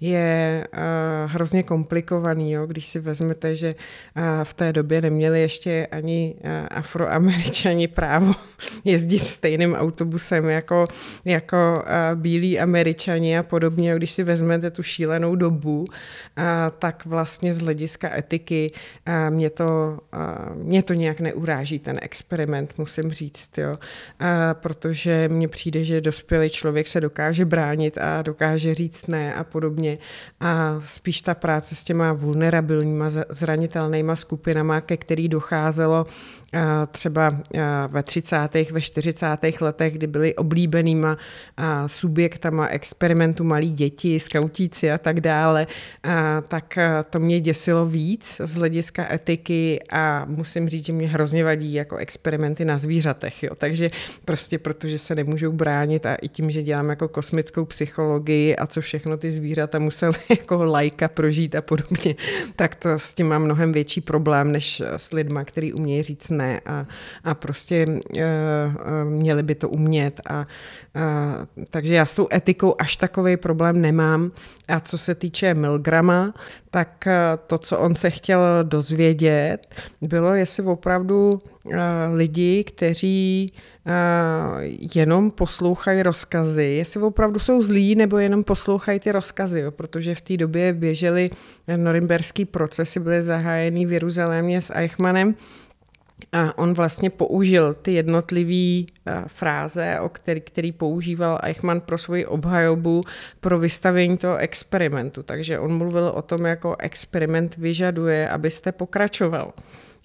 je 0.00 0.66
uh, 0.72 1.32
hrozně 1.32 1.62
komplikovaný, 1.62 2.52
jo? 2.52 2.66
když 2.66 2.86
si 2.86 3.00
vezmete, 3.00 3.56
že 3.56 3.74
uh, 4.16 4.22
v 4.44 4.54
té 4.54 4.72
době 4.72 5.02
neměli 5.02 5.40
ještě 5.40 5.86
ani 5.86 6.34
uh, 6.36 6.50
afroameričani 6.70 7.88
právo 7.88 8.32
jezdit 8.84 9.26
stejným 9.26 9.74
autobusem 9.74 10.48
jako, 10.48 10.86
jako 11.24 11.82
uh, 11.82 12.20
bílí 12.20 12.60
američani 12.60 13.38
a 13.38 13.42
podobně. 13.42 13.94
Když 13.96 14.10
si 14.10 14.24
vezmete 14.24 14.70
tu 14.70 14.82
šílenou 14.82 15.36
dobu, 15.36 15.80
uh, 15.80 15.86
tak 16.78 17.06
vlastně 17.06 17.54
z 17.54 17.58
hlediska 17.58 18.16
etiky 18.16 18.72
uh, 19.08 19.34
mě, 19.34 19.50
to, 19.50 19.98
uh, 20.14 20.56
mě 20.56 20.82
to 20.82 20.94
nějak 20.94 21.20
neuráží, 21.20 21.78
ten 21.78 21.98
experiment, 22.02 22.74
musím 22.78 23.12
říct, 23.12 23.58
jo? 23.58 23.70
Uh, 23.70 23.76
protože 24.52 25.28
mně 25.28 25.48
přijde, 25.48 25.84
že 25.84 26.00
dospělý 26.00 26.50
člověk 26.50 26.88
se 26.88 27.00
dokáže 27.00 27.44
brát 27.44 27.57
bránit 27.58 27.98
a 27.98 28.22
dokáže 28.22 28.74
říct 28.74 29.06
ne 29.06 29.34
a 29.34 29.44
podobně. 29.44 29.98
A 30.40 30.80
spíš 30.84 31.20
ta 31.20 31.34
práce 31.34 31.74
s 31.74 31.84
těma 31.84 32.12
vulnerabilníma, 32.12 33.10
zranitelnýma 33.28 34.16
skupinama, 34.16 34.80
ke 34.80 34.96
který 34.96 35.28
docházelo 35.28 36.06
třeba 36.90 37.36
ve 37.88 38.02
30. 38.02 38.36
ve 38.70 38.80
40. 38.80 39.26
letech, 39.60 39.94
kdy 39.94 40.06
byly 40.06 40.34
oblíbenýma 40.34 41.16
subjektama 41.86 42.66
experimentu 42.66 43.44
malí 43.44 43.70
děti, 43.70 44.20
skautíci 44.20 44.90
a 44.90 44.98
tak 44.98 45.20
dále, 45.20 45.66
tak 46.48 46.78
to 47.10 47.18
mě 47.18 47.40
děsilo 47.40 47.86
víc 47.86 48.40
z 48.44 48.54
hlediska 48.54 49.12
etiky 49.12 49.80
a 49.92 50.24
musím 50.28 50.68
říct, 50.68 50.86
že 50.86 50.92
mě 50.92 51.08
hrozně 51.08 51.44
vadí 51.44 51.72
jako 51.74 51.96
experimenty 51.96 52.64
na 52.64 52.78
zvířatech. 52.78 53.42
Jo. 53.42 53.54
Takže 53.54 53.90
prostě 54.24 54.58
protože 54.58 54.98
se 54.98 55.14
nemůžou 55.14 55.52
bránit 55.52 56.06
a 56.06 56.14
i 56.14 56.28
tím, 56.28 56.50
že 56.50 56.62
dělám 56.62 56.90
jako 56.90 57.08
kosmic 57.08 57.48
klinickou 57.48 57.64
psychologii 57.64 58.56
a 58.56 58.66
co 58.66 58.80
všechno 58.80 59.16
ty 59.16 59.32
zvířata 59.32 59.78
museli 59.78 60.14
jako 60.28 60.64
lajka 60.64 61.08
prožít 61.08 61.54
a 61.54 61.62
podobně, 61.62 62.14
tak 62.56 62.74
to 62.74 62.98
s 62.98 63.14
tím 63.14 63.28
mám 63.28 63.42
mnohem 63.42 63.72
větší 63.72 64.00
problém, 64.00 64.52
než 64.52 64.82
s 64.96 65.12
lidma, 65.12 65.44
který 65.44 65.72
umějí 65.72 66.02
říct 66.02 66.28
ne 66.38 66.60
a, 66.66 66.86
a 67.24 67.34
prostě 67.34 67.86
uh, 67.86 68.22
měli 69.04 69.42
by 69.42 69.54
to 69.54 69.68
umět. 69.68 70.20
A, 70.30 70.44
uh, 70.96 71.64
takže 71.70 71.94
já 71.94 72.06
s 72.06 72.12
tou 72.14 72.28
etikou 72.32 72.74
až 72.78 72.96
takový 72.96 73.36
problém 73.36 73.80
nemám. 73.80 74.30
A 74.68 74.80
co 74.80 74.98
se 74.98 75.14
týče 75.14 75.54
Milgrama, 75.54 76.34
tak 76.70 77.08
to, 77.46 77.58
co 77.58 77.78
on 77.78 77.94
se 77.94 78.10
chtěl 78.10 78.40
dozvědět, 78.62 79.74
bylo, 80.00 80.34
jestli 80.34 80.62
opravdu 80.62 81.38
lidi, 82.14 82.64
kteří 82.64 83.52
jenom 84.94 85.30
poslouchají 85.30 86.02
rozkazy, 86.02 86.64
jestli 86.64 87.02
opravdu 87.02 87.38
jsou 87.38 87.62
zlí, 87.62 87.94
nebo 87.94 88.18
jenom 88.18 88.44
poslouchají 88.44 89.00
ty 89.00 89.12
rozkazy, 89.12 89.60
jo? 89.60 89.70
protože 89.70 90.14
v 90.14 90.20
té 90.20 90.36
době 90.36 90.72
běžely 90.72 91.30
norimberský 91.76 92.44
procesy, 92.44 93.00
byly 93.00 93.22
zahájeny 93.22 93.86
v 93.86 93.92
Jeruzalémě 93.92 94.60
s 94.60 94.74
Eichmannem, 94.74 95.34
a 96.32 96.58
on 96.58 96.74
vlastně 96.74 97.10
použil 97.10 97.74
ty 97.74 97.92
jednotlivé 97.92 98.86
fráze, 99.26 100.00
o 100.00 100.08
který, 100.08 100.40
který 100.40 100.72
používal 100.72 101.40
Eichmann 101.42 101.80
pro 101.80 101.98
svoji 101.98 102.26
obhajobu 102.26 103.04
pro 103.40 103.58
vystavení 103.58 104.18
toho 104.18 104.36
experimentu. 104.36 105.22
Takže 105.22 105.58
on 105.58 105.76
mluvil 105.78 106.12
o 106.14 106.22
tom, 106.22 106.46
jako 106.46 106.76
experiment 106.78 107.56
vyžaduje, 107.56 108.28
abyste 108.28 108.72
pokračoval. 108.72 109.52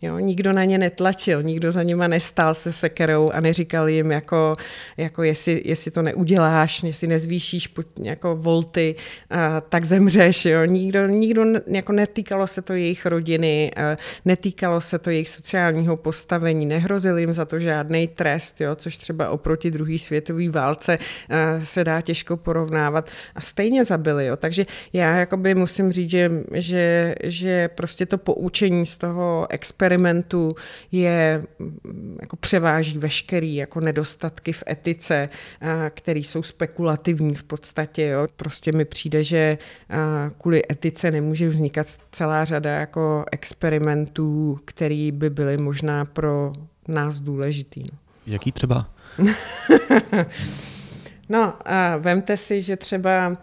Jo, 0.03 0.19
nikdo 0.19 0.53
na 0.53 0.63
ně 0.63 0.77
netlačil, 0.77 1.43
nikdo 1.43 1.71
za 1.71 1.83
nima 1.83 2.07
nestál 2.07 2.53
se 2.53 2.71
sekerou 2.71 3.29
a 3.29 3.39
neříkal 3.39 3.89
jim, 3.89 4.11
jako, 4.11 4.55
jako 4.97 5.23
jestli, 5.23 5.61
jestli 5.65 5.91
to 5.91 6.01
neuděláš, 6.01 6.83
jestli 6.83 7.07
nezvýšíš 7.07 7.73
jako 8.03 8.35
volty, 8.35 8.95
a, 9.29 9.61
tak 9.61 9.85
zemřeš. 9.85 10.45
Jo. 10.45 10.65
Nikdo, 10.65 11.07
nikdo 11.07 11.45
jako 11.67 11.91
netýkalo 11.91 12.47
se 12.47 12.61
to 12.61 12.73
jejich 12.73 13.05
rodiny, 13.05 13.71
a, 13.75 13.97
netýkalo 14.25 14.81
se 14.81 14.99
to 14.99 15.09
jejich 15.09 15.29
sociálního 15.29 15.97
postavení, 15.97 16.65
nehrozil 16.65 17.17
jim 17.17 17.33
za 17.33 17.45
to 17.45 17.59
žádný 17.59 18.07
trest, 18.07 18.61
jo, 18.61 18.75
což 18.75 18.97
třeba 18.97 19.29
oproti 19.29 19.71
druhé 19.71 19.99
světové 19.99 20.49
válce 20.49 20.97
a, 21.29 21.65
se 21.65 21.83
dá 21.83 22.01
těžko 22.01 22.37
porovnávat 22.37 23.09
a 23.35 23.41
stejně 23.41 23.85
zabili. 23.85 24.25
Jo. 24.25 24.37
Takže 24.37 24.65
já 24.93 25.27
musím 25.53 25.91
říct, 25.91 26.09
že, 26.09 26.31
že, 26.53 27.15
že 27.23 27.67
prostě 27.67 28.05
to 28.05 28.17
poučení 28.17 28.85
z 28.85 28.97
toho 28.97 29.47
experimentu 29.49 29.92
experimentu 29.93 30.55
je, 30.91 31.43
mm, 31.59 32.17
jako 32.21 32.35
převáží 32.35 32.97
veškerý 32.97 33.55
jako 33.55 33.79
nedostatky 33.79 34.53
v 34.53 34.63
etice, 34.69 35.29
které 35.89 36.19
jsou 36.19 36.43
spekulativní 36.43 37.35
v 37.35 37.43
podstatě. 37.43 38.03
Jo. 38.03 38.27
Prostě 38.35 38.71
mi 38.71 38.85
přijde, 38.85 39.23
že 39.23 39.57
kvůli 40.37 40.61
etice 40.71 41.11
nemůže 41.11 41.49
vznikat 41.49 41.87
celá 42.11 42.45
řada 42.45 42.71
jako 42.71 43.25
experimentů, 43.31 44.59
které 44.65 45.09
by 45.13 45.29
byly 45.29 45.57
možná 45.57 46.05
pro 46.05 46.53
nás 46.87 47.19
důležitý. 47.19 47.83
No. 47.83 47.97
Jaký 48.27 48.51
třeba? 48.51 48.89
no, 51.29 51.53
a 51.65 51.97
vemte 51.97 52.37
si, 52.37 52.61
že 52.61 52.77
třeba 52.77 53.37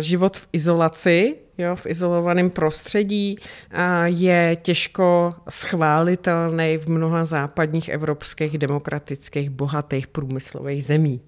život 0.00 0.36
v 0.36 0.48
izolaci 0.52 1.45
jo, 1.58 1.76
v 1.76 1.86
izolovaném 1.86 2.50
prostředí 2.50 3.38
je 4.04 4.56
těžko 4.62 5.34
schválitelný 5.48 6.78
v 6.78 6.88
mnoha 6.88 7.24
západních 7.24 7.88
evropských 7.88 8.58
demokratických 8.58 9.50
bohatých 9.50 10.06
průmyslových 10.06 10.84
zemí. 10.84 11.20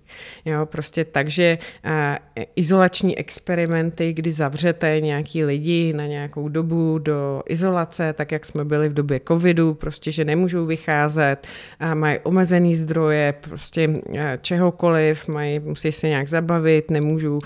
Jo, 0.45 0.67
prostě 0.67 1.05
takže 1.05 1.59
izolační 2.57 3.19
experimenty, 3.19 4.13
kdy 4.13 4.33
zavřete 4.33 5.01
nějaký 5.01 5.45
lidi 5.45 5.93
na 5.93 6.07
nějakou 6.07 6.49
dobu 6.49 6.99
do 6.99 7.43
izolace, 7.49 8.13
tak 8.13 8.33
jak 8.33 8.47
jsme 8.47 8.65
byli 8.65 8.89
v 8.89 8.95
době 8.95 9.21
covidu, 9.29 9.75
prostě, 9.75 10.13
že 10.13 10.25
nemůžou 10.25 10.67
vycházet, 10.67 11.47
a 11.81 11.95
mají 11.95 12.19
omezený 12.23 12.77
zdroje, 12.77 13.35
prostě 13.41 13.91
čehokoliv, 14.41 15.29
mají, 15.29 15.59
musí 15.59 15.93
se 15.93 16.09
nějak 16.09 16.29
zabavit, 16.29 16.91
nemůžou 16.91 17.41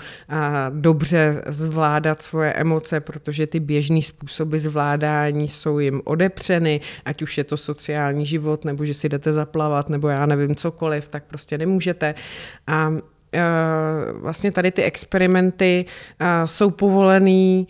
dobře 0.69 1.41
zvládat 1.47 2.21
svoje 2.21 2.53
emoce, 2.53 2.72
emoce, 2.73 2.99
protože 2.99 3.47
ty 3.47 3.59
běžné 3.59 4.01
způsoby 4.01 4.57
zvládání 4.57 5.47
jsou 5.47 5.79
jim 5.79 6.01
odepřeny, 6.03 6.81
ať 7.05 7.21
už 7.21 7.37
je 7.37 7.43
to 7.43 7.57
sociální 7.57 8.25
život, 8.25 8.65
nebo 8.65 8.85
že 8.85 8.93
si 8.93 9.09
jdete 9.09 9.33
zaplavat, 9.33 9.89
nebo 9.89 10.07
já 10.09 10.25
nevím 10.25 10.55
cokoliv, 10.55 11.09
tak 11.09 11.23
prostě 11.23 11.57
nemůžete. 11.57 12.15
A 12.67 12.93
e, 13.33 13.41
vlastně 14.13 14.51
tady 14.51 14.71
ty 14.71 14.83
experimenty 14.83 15.85
e, 16.19 16.47
jsou 16.47 16.69
povolený 16.71 17.67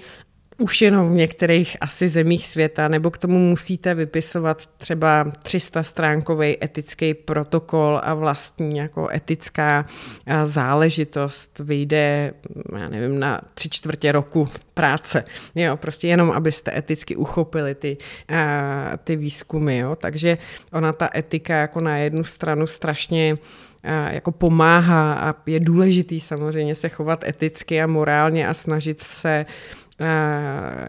už 0.58 0.82
jenom 0.82 1.10
v 1.10 1.16
některých 1.16 1.78
asi 1.82 2.08
zemích 2.08 2.46
světa, 2.46 2.88
nebo 2.88 3.12
k 3.12 3.18
tomu 3.18 3.40
musíte 3.40 3.94
vypisovat 3.94 4.68
třeba 4.78 5.32
300 5.44 5.84
stránkový 5.84 6.64
etický 6.64 7.14
protokol 7.14 8.00
a 8.04 8.14
vlastní 8.14 8.78
jako 8.78 9.10
etická 9.14 9.86
záležitost 10.44 11.60
vyjde, 11.60 12.34
já 12.80 12.90
nevím, 12.90 13.20
na 13.20 13.42
tři 13.54 13.70
čtvrtě 13.70 14.12
roku 14.12 14.48
práce. 14.74 15.24
Jo, 15.56 15.78
prostě 15.78 16.08
jenom, 16.08 16.32
abyste 16.32 16.78
eticky 16.78 17.16
uchopili 17.16 17.76
ty, 17.76 17.98
ty 19.04 19.16
výzkumy. 19.16 19.78
Jo. 19.78 19.96
Takže 19.96 20.38
ona 20.72 20.94
ta 20.94 21.10
etika 21.16 21.56
jako 21.56 21.82
na 21.82 21.98
jednu 21.98 22.24
stranu 22.24 22.68
strašně 22.68 23.38
jako 24.10 24.32
pomáhá 24.32 25.14
a 25.14 25.36
je 25.46 25.60
důležitý 25.60 26.20
samozřejmě 26.20 26.76
se 26.76 26.90
chovat 26.90 27.24
eticky 27.24 27.82
a 27.82 27.88
morálně 27.88 28.48
a 28.48 28.54
snažit 28.54 29.02
se 29.02 29.46
uh, 29.48 29.83
Eh, 29.83 29.83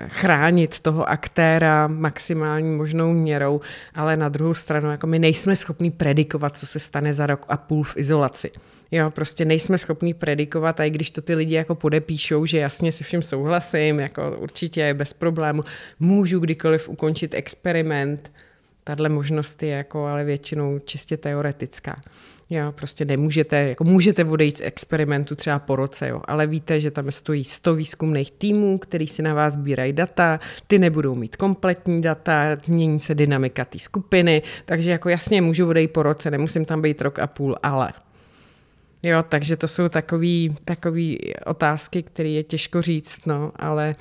chránit 0.09 0.81
toho 0.81 1.09
aktéra 1.09 1.87
maximální 1.87 2.77
možnou 2.77 3.13
měrou, 3.13 3.61
ale 3.95 4.17
na 4.17 4.29
druhou 4.29 4.55
stranu 4.55 4.91
jako 4.91 5.07
my 5.07 5.19
nejsme 5.19 5.57
schopni 5.57 5.91
predikovat, 5.91 6.57
co 6.57 6.67
se 6.67 6.79
stane 6.79 7.13
za 7.13 7.27
rok 7.27 7.47
a 7.49 7.57
půl 7.57 7.85
v 7.85 7.97
izolaci. 7.97 8.51
Jo, 8.91 9.11
prostě 9.11 9.45
nejsme 9.45 9.79
schopni 9.79 10.15
predikovat, 10.15 10.81
a 10.81 10.85
i 10.85 10.91
když 10.91 11.11
to 11.11 11.23
ty 11.23 11.35
lidi 11.35 11.55
jako 11.55 11.75
podepíšou, 11.75 12.47
že 12.47 12.59
jasně 12.59 12.93
se 12.93 13.05
vším 13.05 13.23
souhlasím, 13.23 14.01
jako 14.01 14.37
určitě 14.39 14.95
bez 14.95 15.13
problému, 15.13 15.63
můžu 16.01 16.39
kdykoliv 16.41 16.89
ukončit 16.89 17.35
experiment, 17.35 18.33
tahle 18.85 19.09
možnost 19.09 19.63
je 19.63 19.69
jako 19.69 20.07
ale 20.07 20.25
většinou 20.25 20.79
čistě 20.79 21.17
teoretická. 21.17 21.97
Jo, 22.55 22.73
prostě 22.73 23.05
nemůžete, 23.05 23.57
jako 23.57 23.85
můžete 23.85 24.25
odejít 24.25 24.59
z 24.59 24.61
experimentu 24.61 25.35
třeba 25.35 25.59
po 25.59 25.77
roce, 25.77 26.09
jo, 26.09 26.23
ale 26.25 26.47
víte, 26.47 26.81
že 26.81 26.91
tam 26.91 27.13
stojí 27.13 27.45
100 27.45 27.75
výzkumných 27.75 28.31
týmů, 28.31 28.79
který 28.79 29.07
si 29.07 29.23
na 29.23 29.35
vás 29.35 29.55
sbírají 29.55 29.93
data, 29.93 30.41
ty 30.67 30.79
nebudou 30.79 31.15
mít 31.15 31.37
kompletní 31.37 32.03
data, 32.03 32.57
změní 32.65 33.01
se 33.01 33.15
dynamika 33.15 33.65
té 33.65 33.79
skupiny, 33.79 34.43
takže 34.65 34.91
jako 34.91 35.09
jasně 35.09 35.43
můžu 35.43 35.69
odejít 35.69 35.93
po 35.93 36.03
roce, 36.03 36.31
nemusím 36.31 36.65
tam 36.65 36.83
být 36.83 37.03
rok 37.03 37.19
a 37.19 37.27
půl, 37.27 37.57
ale. 37.63 37.93
Jo, 39.03 39.25
takže 39.29 39.57
to 39.57 39.69
jsou 39.69 39.89
takové 40.65 41.17
otázky, 41.47 42.03
které 42.03 42.29
je 42.29 42.43
těžko 42.43 42.83
říct, 42.83 43.27
no, 43.27 43.53
ale 43.57 43.95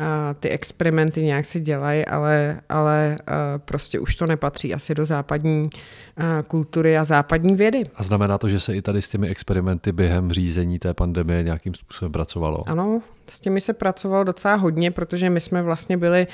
a 0.00 0.34
ty 0.34 0.48
experimenty 0.48 1.22
nějak 1.22 1.44
si 1.44 1.60
dělají, 1.60 2.06
ale, 2.06 2.60
ale 2.68 3.18
prostě 3.64 3.98
už 3.98 4.14
to 4.14 4.26
nepatří 4.26 4.74
asi 4.74 4.94
do 4.94 5.06
západní 5.06 5.70
kultury 6.48 6.98
a 6.98 7.04
západní 7.04 7.54
vědy. 7.54 7.84
A 7.94 8.02
znamená 8.02 8.38
to, 8.38 8.48
že 8.48 8.60
se 8.60 8.74
i 8.74 8.82
tady 8.82 9.02
s 9.02 9.08
těmi 9.08 9.28
experimenty 9.28 9.92
během 9.92 10.32
řízení 10.32 10.78
té 10.78 10.94
pandemie 10.94 11.42
nějakým 11.42 11.74
způsobem 11.74 12.12
pracovalo? 12.12 12.68
Ano, 12.68 13.02
s 13.30 13.40
těmi 13.40 13.60
se 13.60 13.72
pracovalo 13.72 14.24
docela 14.24 14.54
hodně, 14.54 14.90
protože 14.90 15.30
my 15.30 15.40
jsme 15.40 15.62
vlastně 15.62 15.96
byli 15.96 16.26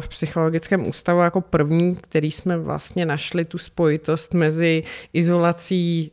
v 0.00 0.08
psychologickém 0.08 0.88
ústavu 0.88 1.20
jako 1.20 1.40
první, 1.40 1.96
který 1.96 2.30
jsme 2.30 2.58
vlastně 2.58 3.06
našli 3.06 3.44
tu 3.44 3.58
spojitost 3.58 4.34
mezi 4.34 4.82
izolací 5.12 6.12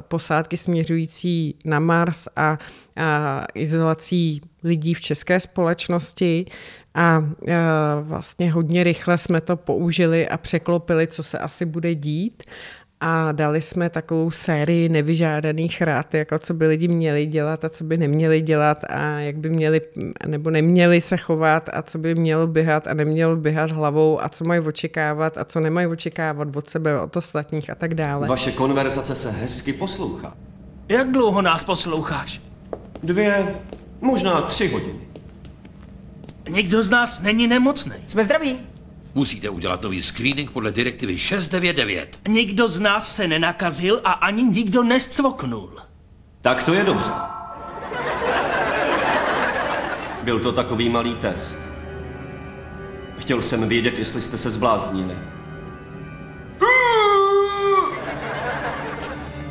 posádky 0.00 0.56
směřující 0.56 1.54
na 1.64 1.78
Mars 1.80 2.28
a, 2.36 2.58
a 2.96 3.44
izolací 3.54 4.40
lidí 4.64 4.94
v 4.94 5.00
české 5.00 5.40
společnosti. 5.40 6.46
A 6.94 7.24
vlastně 8.00 8.52
hodně 8.52 8.84
rychle 8.84 9.18
jsme 9.18 9.40
to 9.40 9.56
použili 9.56 10.28
a 10.28 10.36
překlopili, 10.36 11.06
co 11.06 11.22
se 11.22 11.38
asi 11.38 11.64
bude 11.64 11.94
dít 11.94 12.42
a 13.00 13.32
dali 13.32 13.60
jsme 13.60 13.90
takovou 13.90 14.30
sérii 14.30 14.88
nevyžádaných 14.88 15.82
rád, 15.82 16.14
jako 16.14 16.38
co 16.38 16.54
by 16.54 16.66
lidi 16.66 16.88
měli 16.88 17.26
dělat 17.26 17.64
a 17.64 17.68
co 17.68 17.84
by 17.84 17.96
neměli 17.96 18.40
dělat 18.40 18.84
a 18.88 19.18
jak 19.18 19.36
by 19.36 19.50
měli 19.50 19.80
nebo 20.26 20.50
neměli 20.50 21.00
se 21.00 21.16
chovat 21.16 21.70
a 21.72 21.82
co 21.82 21.98
by 21.98 22.14
mělo 22.14 22.46
běhat 22.46 22.86
a 22.86 22.94
nemělo 22.94 23.36
běhat 23.36 23.70
hlavou 23.70 24.24
a 24.24 24.28
co 24.28 24.44
mají 24.44 24.60
očekávat 24.60 25.38
a 25.38 25.44
co 25.44 25.60
nemají 25.60 25.86
očekávat 25.86 26.56
od 26.56 26.70
sebe, 26.70 27.00
od 27.00 27.16
ostatních 27.16 27.70
a 27.70 27.74
tak 27.74 27.94
dále. 27.94 28.28
Vaše 28.28 28.52
konverzace 28.52 29.14
se 29.14 29.30
hezky 29.30 29.72
poslouchá. 29.72 30.36
Jak 30.88 31.12
dlouho 31.12 31.42
nás 31.42 31.64
posloucháš? 31.64 32.42
Dvě, 33.02 33.54
možná 34.00 34.42
tři 34.42 34.68
hodiny. 34.68 35.00
Nikdo 36.48 36.82
z 36.82 36.90
nás 36.90 37.22
není 37.22 37.46
nemocný. 37.46 37.94
Jsme 38.06 38.24
zdraví. 38.24 38.58
Musíte 39.14 39.48
udělat 39.48 39.82
nový 39.82 40.02
screening 40.02 40.50
podle 40.50 40.72
direktivy 40.72 41.18
699. 41.18 42.20
Nikdo 42.28 42.68
z 42.68 42.80
nás 42.80 43.16
se 43.16 43.28
nenakazil 43.28 44.00
a 44.04 44.12
ani 44.12 44.42
nikdo 44.42 44.82
nescvoknul. 44.82 45.70
Tak 46.42 46.62
to 46.62 46.74
je 46.74 46.84
dobře. 46.84 47.10
Byl 50.22 50.40
to 50.40 50.52
takový 50.52 50.88
malý 50.88 51.14
test. 51.14 51.58
Chtěl 53.18 53.42
jsem 53.42 53.68
vědět, 53.68 53.98
jestli 53.98 54.20
jste 54.20 54.38
se 54.38 54.50
zbláznili. 54.50 55.14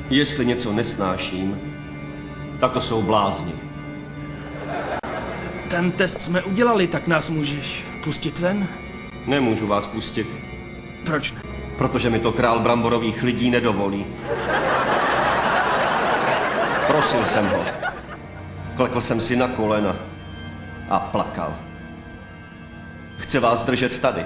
Jestli 0.10 0.46
něco 0.46 0.72
nesnáším, 0.74 1.62
tak 2.60 2.72
to 2.72 2.82
jsou 2.82 3.02
blázni. 3.02 3.54
Ten 5.68 5.92
test 5.92 6.22
jsme 6.22 6.42
udělali, 6.42 6.88
tak 6.88 7.08
nás 7.08 7.30
můžeš 7.30 7.86
pustit 8.04 8.40
ven? 8.40 8.68
Nemůžu 9.28 9.68
vás 9.68 9.88
pustit, 9.88 10.28
Proč 11.06 11.32
ne? 11.32 11.42
protože 11.78 12.10
mi 12.10 12.20
to 12.20 12.32
král 12.32 12.60
bramborových 12.60 13.24
lidí 13.24 13.50
nedovolí. 13.50 14.06
Prosil 16.88 17.26
jsem 17.26 17.48
ho. 17.48 17.66
Klekl 18.76 19.02
jsem 19.02 19.22
si 19.22 19.36
na 19.36 19.48
kolena 19.48 19.96
a 20.90 21.00
plakal. 21.00 21.54
Chce 23.18 23.40
vás 23.40 23.64
držet 23.64 23.98
tady. 23.98 24.26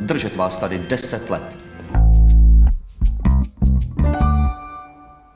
Držet 0.00 0.36
vás 0.36 0.58
tady 0.58 0.78
deset 0.78 1.30
let. 1.30 1.56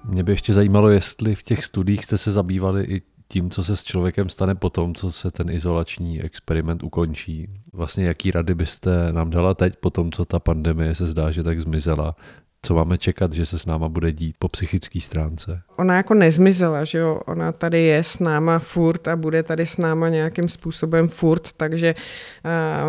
Mě 0.04 0.23
by 0.23 0.33
ještě 0.33 0.52
zajímalo, 0.52 0.88
jestli 0.88 1.35
v 1.35 1.42
těch 1.42 1.64
studiích 1.64 2.04
jste 2.04 2.19
se 2.19 2.33
zabývali 2.33 2.85
i 2.85 3.02
tím, 3.30 3.50
co 3.50 3.64
se 3.64 3.76
s 3.76 3.84
člověkem 3.84 4.28
stane 4.28 4.54
po 4.54 4.70
tom, 4.70 4.94
co 4.94 5.12
se 5.12 5.30
ten 5.30 5.50
izolační 5.50 6.22
experiment 6.22 6.82
ukončí. 6.82 7.49
Vlastně 7.72 8.04
jaký 8.04 8.30
rady 8.30 8.54
byste 8.54 9.12
nám 9.12 9.30
dala 9.30 9.54
teď 9.54 9.76
po 9.76 9.90
tom, 9.90 10.12
co 10.12 10.25
ta 10.25 10.38
pandemie 10.38 10.94
se 10.94 11.06
zdá, 11.06 11.30
že 11.30 11.42
tak 11.42 11.60
zmizela? 11.60 12.16
Co 12.62 12.74
máme 12.74 12.98
čekat, 12.98 13.32
že 13.32 13.46
se 13.46 13.58
s 13.58 13.66
náma 13.66 13.88
bude 13.88 14.12
dít 14.12 14.36
po 14.38 14.48
psychické 14.48 15.00
stránce? 15.00 15.62
Ona 15.76 15.96
jako 15.96 16.14
nezmizela, 16.14 16.84
že 16.84 16.98
jo, 16.98 17.20
ona 17.26 17.52
tady 17.52 17.82
je 17.82 18.04
s 18.04 18.18
náma 18.18 18.58
furt 18.58 19.08
a 19.08 19.16
bude 19.16 19.42
tady 19.42 19.66
s 19.66 19.76
náma 19.76 20.08
nějakým 20.08 20.48
způsobem 20.48 21.08
furt, 21.08 21.52
takže 21.52 21.94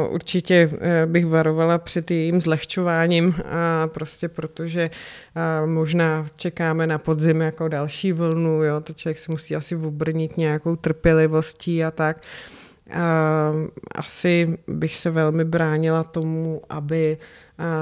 uh, 0.06 0.14
určitě 0.14 0.70
uh, 0.74 0.80
bych 1.12 1.26
varovala 1.26 1.78
před 1.78 2.12
jejím 2.12 2.42
zlehčováním, 2.42 3.28
uh, 3.28 3.34
prostě 3.88 4.30
protože 4.30 4.90
uh, 5.64 5.70
možná 5.70 6.28
čekáme 6.38 6.88
na 6.88 6.98
podzim 6.98 7.42
jako 7.42 7.68
další 7.68 8.12
vlnu, 8.12 8.64
jo, 8.64 8.82
to 8.82 8.94
člověk 8.94 9.18
se 9.18 9.32
musí 9.32 9.56
asi 9.56 9.76
obrnit 9.76 10.38
nějakou 10.38 10.76
trpělivostí 10.76 11.84
a 11.84 11.92
tak. 11.92 12.18
Uh, 12.18 12.61
asi 13.96 14.58
bych 14.68 14.96
se 14.96 15.10
velmi 15.10 15.46
bránila 15.46 16.04
tomu, 16.04 16.62
aby 16.70 17.18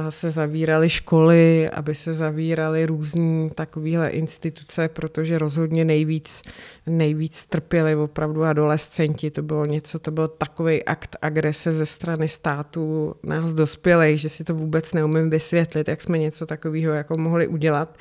se 0.09 0.29
zavíraly 0.29 0.89
školy, 0.89 1.69
aby 1.69 1.95
se 1.95 2.13
zavíraly 2.13 2.85
různé 2.85 3.49
takovéhle 3.49 4.09
instituce, 4.09 4.87
protože 4.87 5.37
rozhodně 5.37 5.85
nejvíc, 5.85 6.41
nejvíc 6.87 7.45
trpěli 7.45 7.95
opravdu 7.95 8.43
adolescenti. 8.43 9.31
To 9.31 9.41
bylo 9.41 9.65
něco, 9.65 9.99
to 9.99 10.11
byl 10.11 10.27
takový 10.27 10.83
akt 10.83 11.15
agrese 11.21 11.73
ze 11.73 11.85
strany 11.85 12.27
státu 12.27 13.15
nás 13.23 13.53
dospělých, 13.53 14.19
že 14.19 14.29
si 14.29 14.43
to 14.43 14.55
vůbec 14.55 14.93
neumím 14.93 15.29
vysvětlit, 15.29 15.87
jak 15.87 16.01
jsme 16.01 16.17
něco 16.17 16.45
takového 16.45 16.93
jako 16.93 17.17
mohli 17.17 17.47
udělat. 17.47 17.97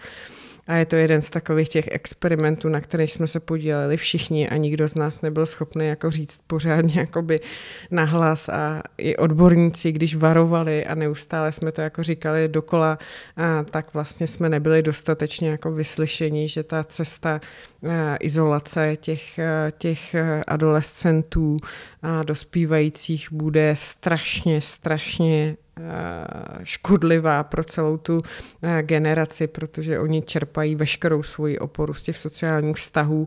A 0.69 0.77
je 0.77 0.87
to 0.87 0.97
jeden 0.97 1.23
z 1.23 1.31
takových 1.31 1.69
těch 1.69 1.89
experimentů, 1.93 2.69
na 2.69 2.81
kterých 2.81 3.13
jsme 3.13 3.29
se 3.29 3.41
podíleli 3.41 3.97
všichni 3.97 4.49
a 4.49 4.57
nikdo 4.57 4.89
z 4.89 4.95
nás 4.95 5.21
nebyl 5.21 5.47
schopný 5.47 5.87
jako 5.87 6.11
říct 6.11 6.41
pořádně 6.47 7.01
jakoby 7.01 7.41
nahlas. 7.91 8.49
A 8.49 8.83
i 8.99 9.17
odborníci, 9.17 9.93
když 9.93 10.15
varovali 10.15 10.87
a 10.87 10.95
neustále 10.95 11.53
jsme 11.53 11.73
to 11.73 11.81
jako 11.81 12.03
říkali 12.03 12.49
dokola, 12.49 12.99
a 13.37 13.63
tak 13.63 13.95
vlastně 13.95 14.27
jsme 14.27 14.49
nebyli 14.49 14.83
dostatečně 14.83 15.51
jako 15.51 15.73
vyslyšení, 15.73 16.49
že 16.49 16.63
ta 16.63 16.85
cesta 16.85 17.41
izolace 18.21 18.97
těch, 18.97 19.41
těch 19.79 20.15
adolescentů 20.47 21.57
a 22.03 22.23
dospívajících 22.23 23.33
bude 23.33 23.77
strašně, 23.77 24.61
strašně 24.61 25.57
Eh, 25.81 26.59
škodlivá 26.63 27.43
pro 27.43 27.65
celou 27.65 27.97
tu 27.97 28.23
eh, 28.63 28.83
generaci, 28.83 29.47
protože 29.47 29.99
oni 29.99 30.23
čerpají 30.23 30.75
veškerou 30.75 31.23
svoji 31.23 31.59
oporu 31.59 31.95
z 31.95 32.03
těch 32.03 32.19
sociálních 32.19 32.77
vztahů. 32.77 33.27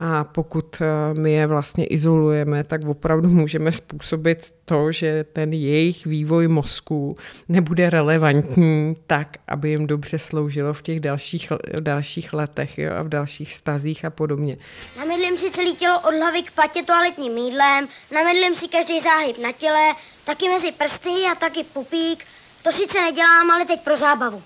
A 0.00 0.24
pokud 0.24 0.76
eh, 0.80 1.14
my 1.14 1.32
je 1.32 1.46
vlastně 1.46 1.86
izolujeme, 1.86 2.64
tak 2.64 2.84
opravdu 2.84 3.28
můžeme 3.28 3.72
způsobit 3.72 4.54
to, 4.64 4.92
že 4.92 5.24
ten 5.24 5.52
jejich 5.52 6.06
vývoj 6.06 6.48
mozku 6.48 7.16
nebude 7.48 7.90
relevantní 7.90 8.96
tak, 9.06 9.28
aby 9.48 9.70
jim 9.70 9.86
dobře 9.86 10.18
sloužilo 10.18 10.74
v 10.74 10.82
těch 10.82 11.00
dalších, 11.00 11.48
dalších 11.80 12.32
letech 12.32 12.78
jo, 12.78 12.92
a 12.98 13.02
v 13.02 13.08
dalších 13.08 13.54
stazích 13.54 14.04
a 14.04 14.10
podobně. 14.10 14.56
Namydlím 14.96 15.38
si 15.38 15.50
celé 15.50 15.72
tělo 15.72 16.00
od 16.00 16.14
hlavy 16.14 16.42
k 16.42 16.50
patě 16.50 16.82
toaletním 16.82 17.32
mídlem, 17.32 17.88
namydlím 18.14 18.54
si 18.54 18.68
každý 18.68 19.00
záhyb 19.00 19.38
na 19.38 19.52
těle, 19.52 19.94
taky 20.24 20.48
mezi 20.48 20.72
prsty 20.72 21.10
a 21.32 21.34
taky 21.34 21.64
pupík. 21.64 22.24
To 22.62 22.72
sice 22.72 23.00
nedělám, 23.00 23.50
ale 23.50 23.64
teď 23.64 23.80
pro 23.80 23.96
zábavu. 23.96 24.42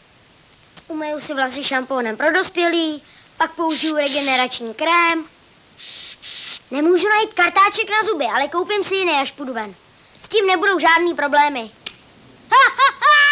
Umeju 0.88 1.20
si 1.20 1.35
vlasy 1.35 1.64
šampónem 1.64 2.16
pro 2.16 2.33
dospělý, 2.33 3.02
pak 3.38 3.55
použiju 3.55 3.96
regenerační 3.96 4.74
krém. 4.74 5.24
Nemůžu 6.70 7.09
najít 7.09 7.35
kartáček 7.35 7.90
na 7.90 8.09
zuby, 8.11 8.24
ale 8.24 8.48
koupím 8.48 8.85
si 8.85 8.94
jiný, 8.94 9.12
až 9.12 9.33
půjdu 9.33 9.52
ven. 9.52 9.74
S 10.20 10.29
tím 10.29 10.46
nebudou 10.46 10.79
žádný 10.79 11.14
problémy. 11.14 11.61
Ha, 12.50 12.57
ha, 12.76 12.88
ha! 13.00 13.26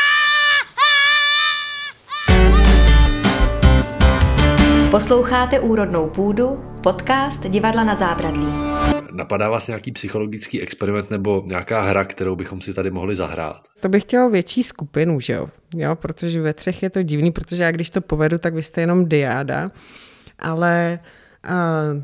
Posloucháte 4.91 5.61
Úrodnou 5.61 6.11
půdu, 6.11 6.65
podcast 6.83 7.47
Divadla 7.47 7.85
na 7.85 7.95
zábradlí. 7.95 8.47
Napadá 9.13 9.49
vás 9.51 9.67
nějaký 9.67 9.93
psychologický 9.93 10.63
experiment 10.63 11.11
nebo 11.11 11.43
nějaká 11.47 11.83
hra, 11.83 12.05
kterou 12.05 12.37
bychom 12.37 12.61
si 12.61 12.75
tady 12.75 12.91
mohli 12.91 13.17
zahrát? 13.17 13.63
To 13.81 13.89
bych 13.89 14.03
chtěl 14.03 14.31
větší 14.31 14.63
skupinu, 14.63 15.21
že 15.21 15.33
jo? 15.33 15.49
jo? 15.77 15.95
Protože 15.95 16.41
ve 16.41 16.55
třech 16.55 16.83
je 16.83 16.91
to 16.91 17.03
divný, 17.03 17.33
protože 17.33 17.63
já 17.63 17.71
když 17.71 17.91
to 17.91 18.01
povedu, 18.01 18.39
tak 18.39 18.55
vy 18.55 18.63
jste 18.63 18.81
jenom 18.81 19.09
diáda, 19.09 19.71
ale 20.39 20.99
uh, 21.51 22.03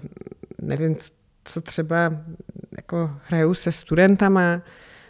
nevím, 0.63 0.97
co 1.45 1.61
třeba 1.61 2.13
jako 2.81 3.11
hraju 3.29 3.55
se 3.55 3.73
studentama, 3.73 4.63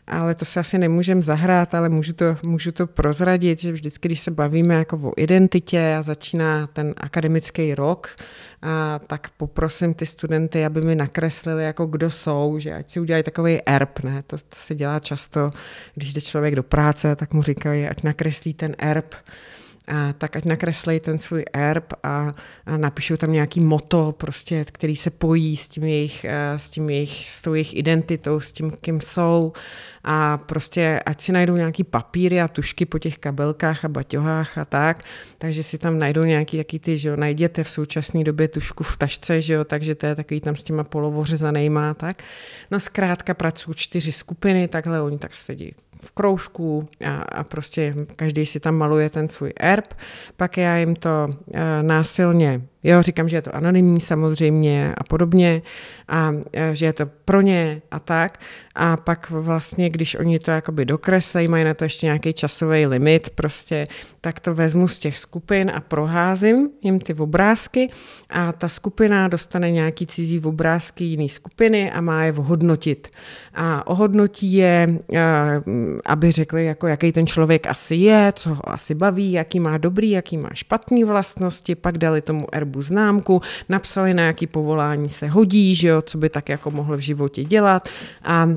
ale 0.06 0.34
to 0.34 0.44
se 0.44 0.60
asi 0.60 0.78
nemůžem 0.78 1.22
zahrát, 1.22 1.74
ale 1.74 1.88
můžu 1.88 2.12
to, 2.12 2.36
můžu 2.42 2.72
to 2.72 2.86
prozradit, 2.86 3.60
že 3.60 3.72
vždycky, 3.72 4.08
když 4.08 4.20
se 4.20 4.30
bavíme 4.30 4.74
jako 4.74 4.96
o 4.96 5.12
identitě 5.16 5.94
a 5.98 6.02
začíná 6.02 6.66
ten 6.66 6.94
akademický 6.96 7.74
rok, 7.74 8.08
a 8.62 9.00
tak 9.06 9.30
poprosím 9.36 9.94
ty 9.94 10.06
studenty, 10.06 10.64
aby 10.64 10.80
mi 10.80 10.94
nakreslili, 10.94 11.64
jako 11.64 11.86
kdo 11.86 12.10
jsou, 12.10 12.58
že 12.58 12.74
ať 12.74 12.90
si 12.90 13.00
udělají 13.00 13.22
takový 13.22 13.60
erb, 13.66 14.00
ne? 14.00 14.22
To, 14.26 14.36
to 14.36 14.56
se 14.56 14.74
dělá 14.74 14.98
často, 14.98 15.50
když 15.94 16.12
jde 16.12 16.20
člověk 16.20 16.56
do 16.56 16.62
práce, 16.62 17.16
tak 17.16 17.34
mu 17.34 17.42
říkají, 17.42 17.86
ať 17.86 18.02
nakreslí 18.02 18.54
ten 18.54 18.76
erb 18.78 19.14
tak 20.18 20.36
ať 20.36 20.44
nakreslej 20.44 21.00
ten 21.00 21.18
svůj 21.18 21.44
erb 21.52 21.92
a, 22.02 22.34
a 22.66 22.76
napíšou 22.76 23.16
tam 23.16 23.32
nějaký 23.32 23.60
moto, 23.60 24.12
prostě, 24.12 24.64
který 24.64 24.96
se 24.96 25.10
pojí 25.10 25.56
s 25.56 25.68
tím 25.68 25.84
jejich, 25.84 26.26
s 26.56 26.70
tím 26.70 26.90
jejich, 26.90 27.28
s 27.28 27.42
tou 27.42 27.54
jejich 27.54 27.76
identitou, 27.76 28.40
s 28.40 28.52
tím, 28.52 28.70
kým 28.80 29.00
jsou. 29.00 29.52
A 30.04 30.38
prostě 30.38 31.00
ať 31.06 31.20
si 31.20 31.32
najdou 31.32 31.56
nějaký 31.56 31.84
papíry 31.84 32.40
a 32.40 32.48
tušky 32.48 32.86
po 32.86 32.98
těch 32.98 33.18
kabelkách 33.18 33.84
a 33.84 33.88
baťohách 33.88 34.58
a 34.58 34.64
tak, 34.64 35.04
takže 35.38 35.62
si 35.62 35.78
tam 35.78 35.98
najdou 35.98 36.24
nějaký 36.24 36.56
jaký 36.56 36.78
ty, 36.78 36.98
že 36.98 37.08
jo, 37.08 37.16
najděte 37.16 37.64
v 37.64 37.70
současné 37.70 38.24
době 38.24 38.48
tušku 38.48 38.84
v 38.84 38.96
tašce, 38.96 39.42
že 39.42 39.54
jo, 39.54 39.64
takže 39.64 39.94
to 39.94 40.06
je 40.06 40.14
takový 40.14 40.40
tam 40.40 40.56
s 40.56 40.62
těma 40.62 40.84
polovořezanýma 40.84 41.90
a 41.90 41.94
tak. 41.94 42.22
No 42.70 42.80
zkrátka 42.80 43.34
pracují 43.34 43.74
čtyři 43.74 44.12
skupiny, 44.12 44.68
takhle 44.68 45.02
oni 45.02 45.18
tak 45.18 45.36
sedí 45.36 45.74
v 46.02 46.12
kroužku 46.12 46.88
a, 47.06 47.16
a 47.22 47.44
prostě 47.44 47.94
každý 48.16 48.46
si 48.46 48.60
tam 48.60 48.74
maluje 48.74 49.10
ten 49.10 49.28
svůj 49.28 49.52
erb, 49.60 49.94
pak 50.36 50.56
já 50.56 50.76
jim 50.76 50.94
to 50.96 51.26
e, 51.52 51.82
násilně 51.82 52.62
Jo, 52.82 53.02
říkám, 53.02 53.28
že 53.28 53.36
je 53.36 53.42
to 53.42 53.56
anonymní 53.56 54.00
samozřejmě 54.00 54.94
a 54.98 55.04
podobně 55.04 55.62
a 56.08 56.32
že 56.72 56.86
je 56.86 56.92
to 56.92 57.06
pro 57.24 57.40
ně 57.40 57.82
a 57.90 57.98
tak. 57.98 58.38
A 58.74 58.96
pak 58.96 59.30
vlastně, 59.30 59.90
když 59.90 60.14
oni 60.14 60.38
to 60.38 60.50
jakoby 60.50 60.84
dokreslejí, 60.84 61.48
mají 61.48 61.64
na 61.64 61.74
to 61.74 61.84
ještě 61.84 62.06
nějaký 62.06 62.32
časový 62.32 62.86
limit 62.86 63.30
prostě, 63.30 63.86
tak 64.20 64.40
to 64.40 64.54
vezmu 64.54 64.88
z 64.88 64.98
těch 64.98 65.18
skupin 65.18 65.70
a 65.74 65.80
proházím 65.80 66.70
jim 66.82 66.98
ty 67.00 67.14
obrázky 67.14 67.90
a 68.30 68.52
ta 68.52 68.68
skupina 68.68 69.28
dostane 69.28 69.70
nějaký 69.70 70.06
cizí 70.06 70.40
obrázky 70.40 71.04
jiné 71.04 71.28
skupiny 71.28 71.90
a 71.90 72.00
má 72.00 72.24
je 72.24 72.32
ohodnotit. 72.32 73.08
A 73.54 73.86
ohodnotí 73.86 74.52
je, 74.52 74.98
aby 76.06 76.30
řekli, 76.30 76.64
jako 76.64 76.86
jaký 76.86 77.12
ten 77.12 77.26
člověk 77.26 77.66
asi 77.66 77.94
je, 77.94 78.32
co 78.36 78.54
ho 78.54 78.68
asi 78.72 78.94
baví, 78.94 79.32
jaký 79.32 79.60
má 79.60 79.78
dobrý, 79.78 80.10
jaký 80.10 80.36
má 80.36 80.48
špatný 80.54 81.04
vlastnosti, 81.04 81.74
pak 81.74 81.98
dali 81.98 82.22
tomu 82.22 82.46
erbu 82.52 82.69
webu 82.70 82.82
známku, 82.82 83.42
napsali, 83.68 84.14
na 84.14 84.22
jaký 84.22 84.46
povolání 84.46 85.08
se 85.08 85.28
hodí, 85.28 85.74
že 85.74 85.88
jo, 85.88 86.02
co 86.02 86.18
by 86.18 86.28
tak 86.28 86.48
jako 86.48 86.70
mohl 86.70 86.96
v 86.96 87.00
životě 87.00 87.44
dělat 87.44 87.88
a, 88.22 88.48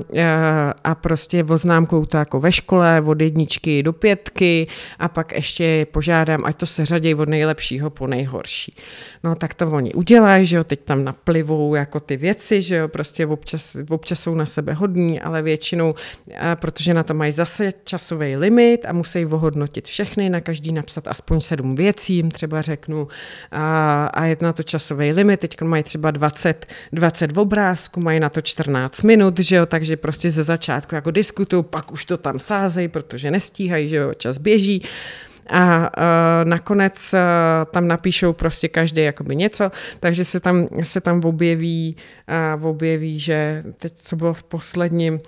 a 0.84 0.94
prostě 0.94 1.44
oznámkou 1.44 2.06
to 2.06 2.16
jako 2.16 2.40
ve 2.40 2.52
škole, 2.52 3.02
od 3.06 3.20
jedničky 3.20 3.82
do 3.82 3.92
pětky 3.92 4.66
a 4.98 5.08
pak 5.08 5.32
ještě 5.32 5.86
požádám, 5.92 6.44
ať 6.44 6.56
to 6.56 6.66
se 6.66 6.84
řadí 6.84 7.14
od 7.14 7.28
nejlepšího 7.28 7.90
po 7.90 8.06
nejhorší. 8.06 8.76
No 9.24 9.34
tak 9.34 9.54
to 9.54 9.70
oni 9.70 9.94
udělají, 9.94 10.46
že 10.46 10.56
jo, 10.56 10.64
teď 10.64 10.80
tam 10.84 11.04
naplivou 11.04 11.74
jako 11.74 12.00
ty 12.00 12.16
věci, 12.16 12.62
že 12.62 12.76
jo, 12.76 12.88
prostě 12.88 13.26
občas, 13.26 13.76
občas 13.88 14.20
jsou 14.20 14.34
na 14.34 14.46
sebe 14.46 14.72
hodní, 14.72 15.20
ale 15.20 15.42
většinou, 15.42 15.94
protože 16.54 16.94
na 16.94 17.02
to 17.02 17.14
mají 17.14 17.32
zase 17.32 17.72
časový 17.84 18.36
limit 18.36 18.84
a 18.88 18.92
musí 18.92 19.26
ohodnotit 19.26 19.86
všechny, 19.86 20.30
na 20.30 20.40
každý 20.40 20.72
napsat 20.72 21.08
aspoň 21.08 21.40
sedm 21.40 21.74
věcí, 21.74 22.14
jim 22.14 22.30
třeba 22.30 22.62
řeknu, 22.62 23.08
a, 23.52 24.03
a 24.06 24.24
je 24.24 24.36
na 24.40 24.52
to 24.52 24.62
časový 24.62 25.12
limit, 25.12 25.40
teď 25.40 25.62
mají 25.62 25.82
třeba 25.82 26.10
20, 26.10 26.66
20 26.92 27.38
obrázků, 27.38 28.00
mají 28.00 28.20
na 28.20 28.28
to 28.28 28.40
14 28.40 29.02
minut, 29.02 29.38
že 29.40 29.56
jo, 29.56 29.66
takže 29.66 29.96
prostě 29.96 30.30
ze 30.30 30.42
začátku 30.42 30.94
jako 30.94 31.10
diskutují, 31.10 31.64
pak 31.70 31.92
už 31.92 32.04
to 32.04 32.16
tam 32.16 32.38
sázejí, 32.38 32.88
protože 32.88 33.30
nestíhají, 33.30 33.88
že 33.88 33.96
jo, 33.96 34.14
čas 34.14 34.38
běží. 34.38 34.82
A 35.50 35.78
uh, 35.78 36.48
nakonec 36.48 37.14
uh, 37.14 37.20
tam 37.70 37.88
napíšou 37.88 38.32
prostě 38.32 38.68
každý 38.68 39.02
jakoby 39.02 39.36
něco, 39.36 39.70
takže 40.00 40.24
se 40.24 40.40
tam, 40.40 40.68
se 40.82 41.00
tam 41.00 41.20
objeví, 41.24 41.96
uh, 42.56 42.66
objeví, 42.66 43.18
že 43.18 43.62
teď 43.78 43.92
co 43.96 44.16
bylo 44.16 44.34
v 44.34 44.42
posledním, 44.42 45.20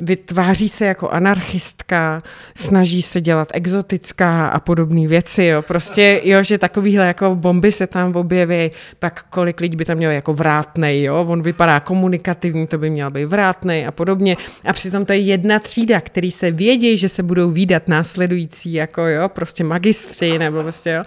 vytváří 0.00 0.68
se 0.68 0.84
jako 0.84 1.08
anarchistka, 1.08 2.22
snaží 2.54 3.02
se 3.02 3.20
dělat 3.20 3.48
exotická 3.52 4.46
a 4.46 4.60
podobné 4.60 5.08
věci, 5.08 5.44
jo. 5.44 5.62
Prostě, 5.62 6.20
jo, 6.24 6.42
že 6.42 6.58
takovýhle 6.58 7.06
jako 7.06 7.36
bomby 7.36 7.72
se 7.72 7.86
tam 7.86 8.16
objeví, 8.16 8.70
pak 8.98 9.24
kolik 9.30 9.60
lidí 9.60 9.76
by 9.76 9.84
tam 9.84 9.96
mělo 9.96 10.12
jako 10.12 10.34
vrátnej, 10.34 11.02
jo. 11.02 11.26
On 11.28 11.42
vypadá 11.42 11.80
komunikativní, 11.80 12.66
to 12.66 12.78
by 12.78 12.90
měl 12.90 13.10
být 13.10 13.24
vrátnej 13.24 13.86
a 13.86 13.90
podobně. 13.90 14.36
A 14.64 14.72
přitom 14.72 15.04
to 15.04 15.12
je 15.12 15.18
jedna 15.18 15.58
třída, 15.58 16.00
který 16.00 16.30
se 16.30 16.50
vědí, 16.50 16.96
že 16.96 17.08
se 17.08 17.22
budou 17.22 17.50
výdat 17.50 17.88
následující, 17.88 18.72
jako 18.72 19.06
jo, 19.06 19.28
prostě 19.28 19.64
magistři, 19.64 20.38
nebo 20.38 20.62
prostě, 20.62 20.90
jo 20.90 21.02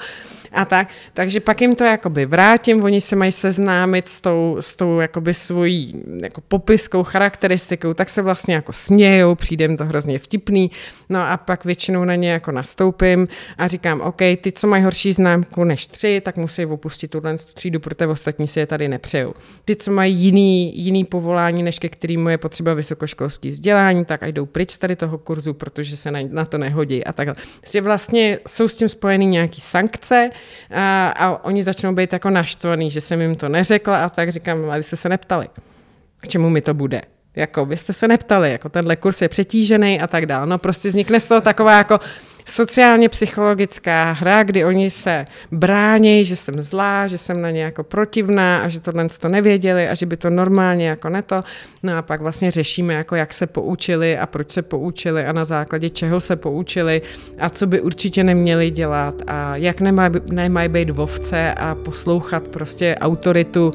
a 0.53 0.65
tak. 0.65 0.87
Takže 1.13 1.39
pak 1.39 1.61
jim 1.61 1.75
to 1.75 1.83
jakoby 1.83 2.25
vrátím, 2.25 2.83
oni 2.83 3.01
se 3.01 3.15
mají 3.15 3.31
seznámit 3.31 4.09
s 4.09 4.21
tou, 4.21 4.57
s 4.59 4.75
tou 4.75 4.99
jakoby 4.99 5.33
svojí 5.33 6.03
jako 6.23 6.41
popiskou, 6.41 7.03
charakteristikou, 7.03 7.93
tak 7.93 8.09
se 8.09 8.21
vlastně 8.21 8.55
jako 8.55 8.73
smějou, 8.73 9.35
přijde 9.35 9.65
jim 9.65 9.77
to 9.77 9.85
hrozně 9.85 10.19
vtipný, 10.19 10.71
no 11.09 11.21
a 11.21 11.37
pak 11.37 11.65
většinou 11.65 12.05
na 12.05 12.15
ně 12.15 12.31
jako 12.31 12.51
nastoupím 12.51 13.27
a 13.57 13.67
říkám, 13.67 14.01
OK, 14.01 14.21
ty, 14.41 14.51
co 14.51 14.67
mají 14.67 14.83
horší 14.83 15.13
známku 15.13 15.63
než 15.63 15.85
tři, 15.87 16.21
tak 16.25 16.37
musí 16.37 16.65
opustit 16.65 17.11
tuhle 17.11 17.37
třídu, 17.53 17.79
protože 17.79 18.07
ostatní 18.07 18.47
si 18.47 18.59
je 18.59 18.65
tady 18.65 18.87
nepřejou. 18.87 19.33
Ty, 19.65 19.75
co 19.75 19.91
mají 19.91 20.15
jiný, 20.15 20.83
jiný 20.83 21.05
povolání, 21.05 21.63
než 21.63 21.79
ke 21.79 21.89
kterému 21.89 22.29
je 22.29 22.37
potřeba 22.37 22.73
vysokoškolský 22.73 23.49
vzdělání, 23.49 24.05
tak 24.05 24.23
a 24.23 24.27
jdou 24.27 24.45
pryč 24.45 24.77
tady 24.77 24.95
toho 24.95 25.17
kurzu, 25.17 25.53
protože 25.53 25.97
se 25.97 26.11
na, 26.11 26.19
na 26.29 26.45
to 26.45 26.57
nehodí 26.57 27.03
a 27.03 27.13
takhle. 27.13 27.35
Vlastně, 27.61 27.81
vlastně 27.81 28.39
jsou 28.47 28.67
s 28.67 28.75
tím 28.75 28.89
spojeny 28.89 29.25
nějaké 29.25 29.61
sankce, 29.61 30.29
a, 30.71 31.07
a 31.07 31.45
oni 31.45 31.63
začnou 31.63 31.93
být 31.93 32.13
jako 32.13 32.29
naštvaný, 32.29 32.89
že 32.89 33.01
jsem 33.01 33.21
jim 33.21 33.35
to 33.35 33.49
neřekla 33.49 34.05
a 34.05 34.09
tak 34.09 34.31
říkám, 34.31 34.65
ale 34.65 34.77
vy 34.77 34.83
jste 34.83 34.95
se 34.95 35.09
neptali, 35.09 35.47
k 36.21 36.27
čemu 36.27 36.49
mi 36.49 36.61
to 36.61 36.73
bude. 36.73 37.01
Jako, 37.35 37.65
vy 37.65 37.77
jste 37.77 37.93
se 37.93 38.07
neptali, 38.07 38.51
jako 38.51 38.69
tenhle 38.69 38.95
kurz 38.95 39.21
je 39.21 39.29
přetížený 39.29 40.01
a 40.01 40.07
tak 40.07 40.25
dále. 40.25 40.45
No 40.45 40.57
prostě 40.57 40.89
vznikne 40.89 41.19
z 41.19 41.27
toho 41.27 41.41
taková 41.41 41.77
jako 41.77 41.99
sociálně 42.45 43.09
psychologická 43.09 44.11
hra, 44.11 44.43
kdy 44.43 44.65
oni 44.65 44.89
se 44.89 45.25
brání, 45.51 46.25
že 46.25 46.35
jsem 46.35 46.61
zlá, 46.61 47.07
že 47.07 47.17
jsem 47.17 47.41
na 47.41 47.51
ně 47.51 47.63
jako 47.63 47.83
protivná 47.83 48.57
a 48.57 48.67
že 48.67 48.79
tohle 48.79 49.09
to 49.09 49.29
nevěděli 49.29 49.87
a 49.87 49.95
že 49.95 50.05
by 50.05 50.17
to 50.17 50.29
normálně 50.29 50.87
jako 50.87 51.09
neto. 51.09 51.43
No 51.83 51.97
a 51.97 52.01
pak 52.01 52.21
vlastně 52.21 52.51
řešíme, 52.51 52.93
jako 52.93 53.15
jak 53.15 53.33
se 53.33 53.47
poučili 53.47 54.17
a 54.17 54.27
proč 54.27 54.51
se 54.51 54.61
poučili 54.61 55.25
a 55.25 55.31
na 55.31 55.45
základě 55.45 55.89
čeho 55.89 56.19
se 56.19 56.35
poučili 56.35 57.01
a 57.39 57.49
co 57.49 57.67
by 57.67 57.81
určitě 57.81 58.23
neměli 58.23 58.71
dělat 58.71 59.15
a 59.27 59.55
jak 59.55 59.81
nemají, 59.81 60.13
nemají 60.31 60.69
být 60.69 60.89
vovce 60.89 61.53
a 61.53 61.75
poslouchat 61.75 62.47
prostě 62.47 62.95
autoritu 63.01 63.73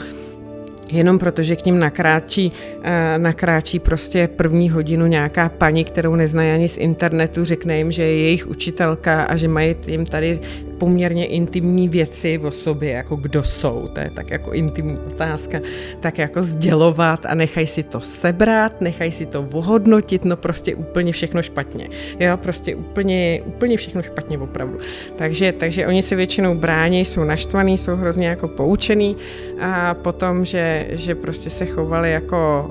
jenom 0.92 1.18
protože 1.18 1.56
k 1.56 1.64
ním 1.64 1.78
nakráčí, 1.78 2.52
eh, 2.82 3.18
nakráčí 3.18 3.78
prostě 3.78 4.28
první 4.28 4.70
hodinu 4.70 5.06
nějaká 5.06 5.48
paní, 5.48 5.84
kterou 5.84 6.14
neznají 6.14 6.50
ani 6.50 6.68
z 6.68 6.76
internetu, 6.76 7.44
řekne 7.44 7.78
jim, 7.78 7.92
že 7.92 8.02
je 8.02 8.22
jejich 8.22 8.46
učitelka 8.46 9.22
a 9.22 9.36
že 9.36 9.48
mají 9.48 9.76
jim 9.86 10.06
tady 10.06 10.40
poměrně 10.78 11.26
intimní 11.26 11.88
věci 11.88 12.38
o 12.38 12.50
sobě, 12.50 12.90
jako 12.90 13.16
kdo 13.16 13.42
jsou, 13.42 13.88
to 13.92 14.00
je 14.00 14.10
tak 14.14 14.30
jako 14.30 14.52
intimní 14.52 14.98
otázka, 14.98 15.60
tak 16.00 16.18
jako 16.18 16.42
sdělovat 16.42 17.26
a 17.26 17.34
nechaj 17.34 17.66
si 17.66 17.82
to 17.82 18.00
sebrat, 18.00 18.80
nechaj 18.80 19.12
si 19.12 19.26
to 19.26 19.48
ohodnotit, 19.52 20.24
no 20.24 20.36
prostě 20.36 20.74
úplně 20.74 21.12
všechno 21.12 21.42
špatně. 21.42 21.88
Jo, 22.20 22.36
prostě 22.36 22.76
úplně, 22.76 23.42
úplně 23.44 23.76
všechno 23.76 24.02
špatně 24.02 24.38
opravdu. 24.38 24.78
Takže, 25.16 25.52
takže 25.52 25.86
oni 25.86 26.02
se 26.02 26.16
většinou 26.16 26.54
brání, 26.54 27.04
jsou 27.04 27.24
naštvaný, 27.24 27.78
jsou 27.78 27.96
hrozně 27.96 28.28
jako 28.28 28.48
poučený 28.48 29.16
a 29.60 29.94
potom, 29.94 30.44
že, 30.44 30.77
že 30.90 31.14
prostě 31.14 31.50
se 31.50 31.66
chovali 31.66 32.12
jako 32.12 32.70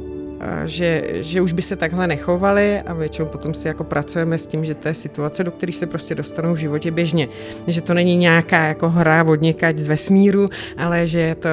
že, 0.65 1.03
že 1.13 1.41
už 1.41 1.53
by 1.53 1.61
se 1.61 1.75
takhle 1.75 2.07
nechovali 2.07 2.81
a 2.81 2.93
většinou 2.93 3.27
potom 3.27 3.53
si 3.53 3.67
jako 3.67 3.83
pracujeme 3.83 4.37
s 4.37 4.47
tím, 4.47 4.65
že 4.65 4.75
to 4.75 4.87
je 4.87 4.93
situace, 4.93 5.43
do 5.43 5.51
kterých 5.51 5.75
se 5.75 5.85
prostě 5.85 6.15
dostanou 6.15 6.53
v 6.53 6.57
životě 6.57 6.91
běžně. 6.91 7.27
Že 7.67 7.81
to 7.81 7.93
není 7.93 8.17
nějaká 8.17 8.63
jako 8.67 8.89
hra 8.89 9.23
odněkať 9.23 9.77
z 9.77 9.87
vesmíru, 9.87 10.49
ale 10.77 11.07
že 11.07 11.19
je 11.19 11.35
to 11.35 11.49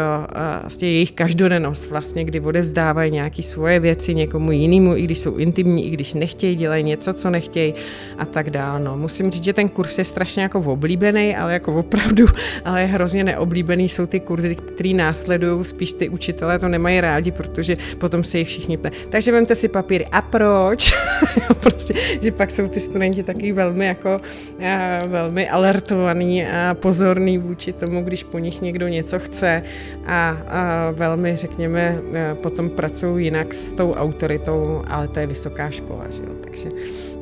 vlastně 0.61 0.91
jejich 0.91 1.13
každodennost 1.13 1.91
vlastně, 1.91 2.25
kdy 2.25 2.41
odevzdávají 2.41 3.11
nějaké 3.11 3.43
svoje 3.43 3.81
věci 3.81 4.15
někomu 4.15 4.53
jinému, 4.53 4.97
i 4.97 5.03
když 5.03 5.19
jsou 5.19 5.37
intimní, 5.37 5.87
i 5.87 5.91
když 5.91 6.15
nechtějí, 6.15 6.55
dělají 6.55 6.85
něco, 6.85 7.15
co 7.15 7.31
nechtějí 7.31 7.75
a 8.19 8.25
tak 8.25 8.51
dále. 8.51 8.81
No, 8.81 8.97
musím 8.97 9.31
říct, 9.31 9.45
že 9.45 9.53
ten 9.53 9.69
kurz 9.69 9.99
je 9.99 10.05
strašně 10.05 10.43
jako 10.43 10.59
oblíbený, 10.59 11.37
ale 11.37 11.53
jako 11.53 11.75
opravdu, 11.75 12.27
ale 12.65 12.81
je 12.81 12.87
hrozně 12.87 13.25
neoblíbený 13.25 13.89
jsou 13.89 14.07
ty 14.07 14.21
kurzy, 14.21 14.55
které 14.55 14.93
následují, 14.93 15.65
spíš 15.65 15.93
ty 15.93 16.09
učitelé 16.09 16.59
to 16.59 16.69
nemají 16.69 17.01
rádi, 17.01 17.31
protože 17.31 17.77
potom 17.99 18.25
se 18.25 18.39
jich 18.39 18.49
všichni 18.49 18.74
všichni. 18.77 19.09
Takže 19.11 19.33
vemte 19.33 19.55
si 19.55 19.69
papíry. 19.69 20.07
A 20.13 20.23
proč? 20.23 20.93
prostě, 21.61 21.95
že 22.23 22.33
pak 22.33 22.51
jsou 22.51 22.69
ty 22.69 22.81
studenti 22.81 23.23
taky 23.23 23.53
velmi 23.53 23.87
jako 23.87 24.21
a, 24.69 25.03
velmi 25.09 25.49
alertovaný 25.49 26.47
a 26.47 26.75
pozorný 26.75 27.39
vůči 27.39 27.73
tomu, 27.73 28.03
když 28.03 28.25
po 28.25 28.39
nich 28.39 28.63
někdo 28.63 28.89
něco 28.89 29.19
chce 29.19 29.63
a, 30.07 30.31
a 30.31 30.91
velmi, 30.91 31.37
řekněme, 31.37 31.99
potom 32.35 32.71
pracují 32.71 33.25
jinak 33.25 33.55
s 33.55 33.73
tou 33.73 33.93
autoritou, 33.93 34.83
ale 34.87 35.09
to 35.09 35.21
je 35.21 35.27
vysoká 35.27 35.71
škola, 35.71 36.05
že 36.11 36.23
jo? 36.23 36.31
Takže, 36.45 36.69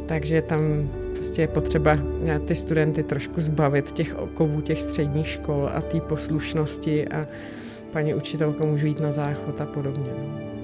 takže 0.07 0.43
tam 0.43 0.91
prostě 1.15 1.43
je 1.43 1.49
potřeba 1.49 1.99
ty 2.47 2.55
studenty 2.55 3.03
trošku 3.03 3.41
zbavit 3.41 3.93
těch 3.93 4.19
okovů 4.19 4.61
těch 4.61 4.81
středních 4.81 5.29
škol 5.29 5.71
a 5.75 5.81
té 5.81 6.01
poslušnosti 6.01 7.09
a 7.09 7.27
paní 7.93 8.15
učitelko 8.15 8.67
můžu 8.67 8.87
jít 8.87 9.01
na 9.01 9.13
záchod 9.13 9.61
a 9.61 9.67
podobně. 9.67 10.11
No. 10.19 10.62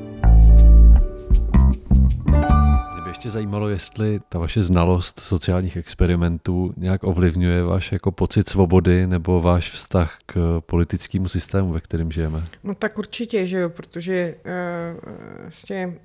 Ještě 3.18 3.30
zajímalo, 3.30 3.68
jestli 3.68 4.20
ta 4.28 4.38
vaše 4.38 4.62
znalost 4.62 5.20
sociálních 5.20 5.76
experimentů 5.76 6.72
nějak 6.76 7.04
ovlivňuje 7.04 7.62
váš 7.62 7.92
jako 7.92 8.12
pocit 8.12 8.48
svobody 8.48 9.06
nebo 9.06 9.40
váš 9.40 9.70
vztah 9.70 10.18
k 10.26 10.60
politickému 10.66 11.28
systému, 11.28 11.72
ve 11.72 11.80
kterém 11.80 12.12
žijeme. 12.12 12.44
No 12.64 12.74
tak 12.74 12.98
určitě, 12.98 13.46
že 13.46 13.58
jo, 13.58 13.68
protože 13.68 14.34
uh, 14.44 15.12
vlastně 15.42 15.98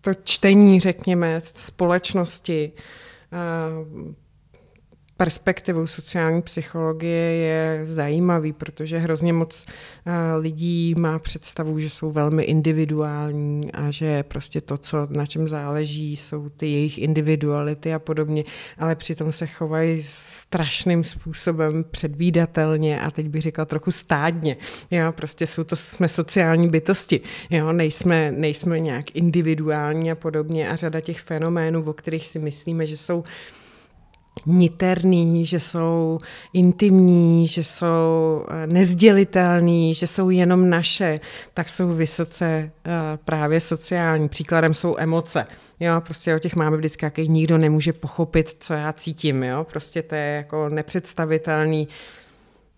to 0.00 0.14
čtení, 0.14 0.80
řekněme, 0.80 1.40
společnosti, 1.44 2.72
uh, 3.32 4.12
perspektivou 5.18 5.86
sociální 5.86 6.42
psychologie 6.42 7.34
je 7.34 7.80
zajímavý, 7.84 8.52
protože 8.52 8.98
hrozně 8.98 9.32
moc 9.32 9.66
eh, 9.66 10.36
lidí 10.36 10.94
má 10.98 11.18
představu, 11.18 11.78
že 11.78 11.90
jsou 11.90 12.10
velmi 12.10 12.42
individuální 12.42 13.72
a 13.72 13.90
že 13.90 14.22
prostě 14.22 14.60
to, 14.60 14.78
co 14.78 15.06
na 15.10 15.26
čem 15.26 15.48
záleží, 15.48 16.16
jsou 16.16 16.48
ty 16.48 16.66
jejich 16.66 16.98
individuality 16.98 17.94
a 17.94 17.98
podobně, 17.98 18.44
ale 18.78 18.94
přitom 18.94 19.32
se 19.32 19.46
chovají 19.46 20.02
strašným 20.02 21.04
způsobem 21.04 21.84
předvídatelně 21.90 23.00
a 23.00 23.10
teď 23.10 23.28
bych 23.28 23.42
řekla 23.42 23.64
trochu 23.64 23.90
stádně. 23.90 24.56
Jo, 24.90 25.12
prostě 25.12 25.46
jsou 25.46 25.64
to, 25.64 25.76
jsme 25.76 26.08
sociální 26.08 26.68
bytosti, 26.68 27.20
jo, 27.50 27.72
nejsme, 27.72 28.32
nejsme 28.32 28.80
nějak 28.80 29.16
individuální 29.16 30.10
a 30.10 30.14
podobně 30.14 30.68
a 30.68 30.76
řada 30.76 31.00
těch 31.00 31.20
fenoménů, 31.20 31.82
o 31.82 31.92
kterých 31.92 32.26
si 32.26 32.38
myslíme, 32.38 32.86
že 32.86 32.96
jsou 32.96 33.24
niterný, 34.46 35.46
že 35.46 35.60
jsou 35.60 36.18
intimní, 36.52 37.48
že 37.48 37.64
jsou 37.64 38.44
eh, 38.48 38.66
nezdělitelný, 38.66 39.94
že 39.94 40.06
jsou 40.06 40.30
jenom 40.30 40.70
naše, 40.70 41.20
tak 41.54 41.68
jsou 41.68 41.88
vysoce 41.88 42.46
eh, 42.46 42.90
právě 43.24 43.60
sociální. 43.60 44.28
Příkladem 44.28 44.74
jsou 44.74 44.94
emoce. 44.98 45.46
Jo, 45.80 46.00
prostě 46.00 46.34
o 46.34 46.38
těch 46.38 46.56
máme 46.56 46.76
vždycky, 46.76 47.04
jaký 47.04 47.28
nikdo 47.28 47.58
nemůže 47.58 47.92
pochopit, 47.92 48.56
co 48.60 48.74
já 48.74 48.92
cítím. 48.92 49.42
Jo? 49.42 49.66
Prostě 49.70 50.02
to 50.02 50.14
je 50.14 50.36
jako 50.36 50.68
nepředstavitelný 50.68 51.88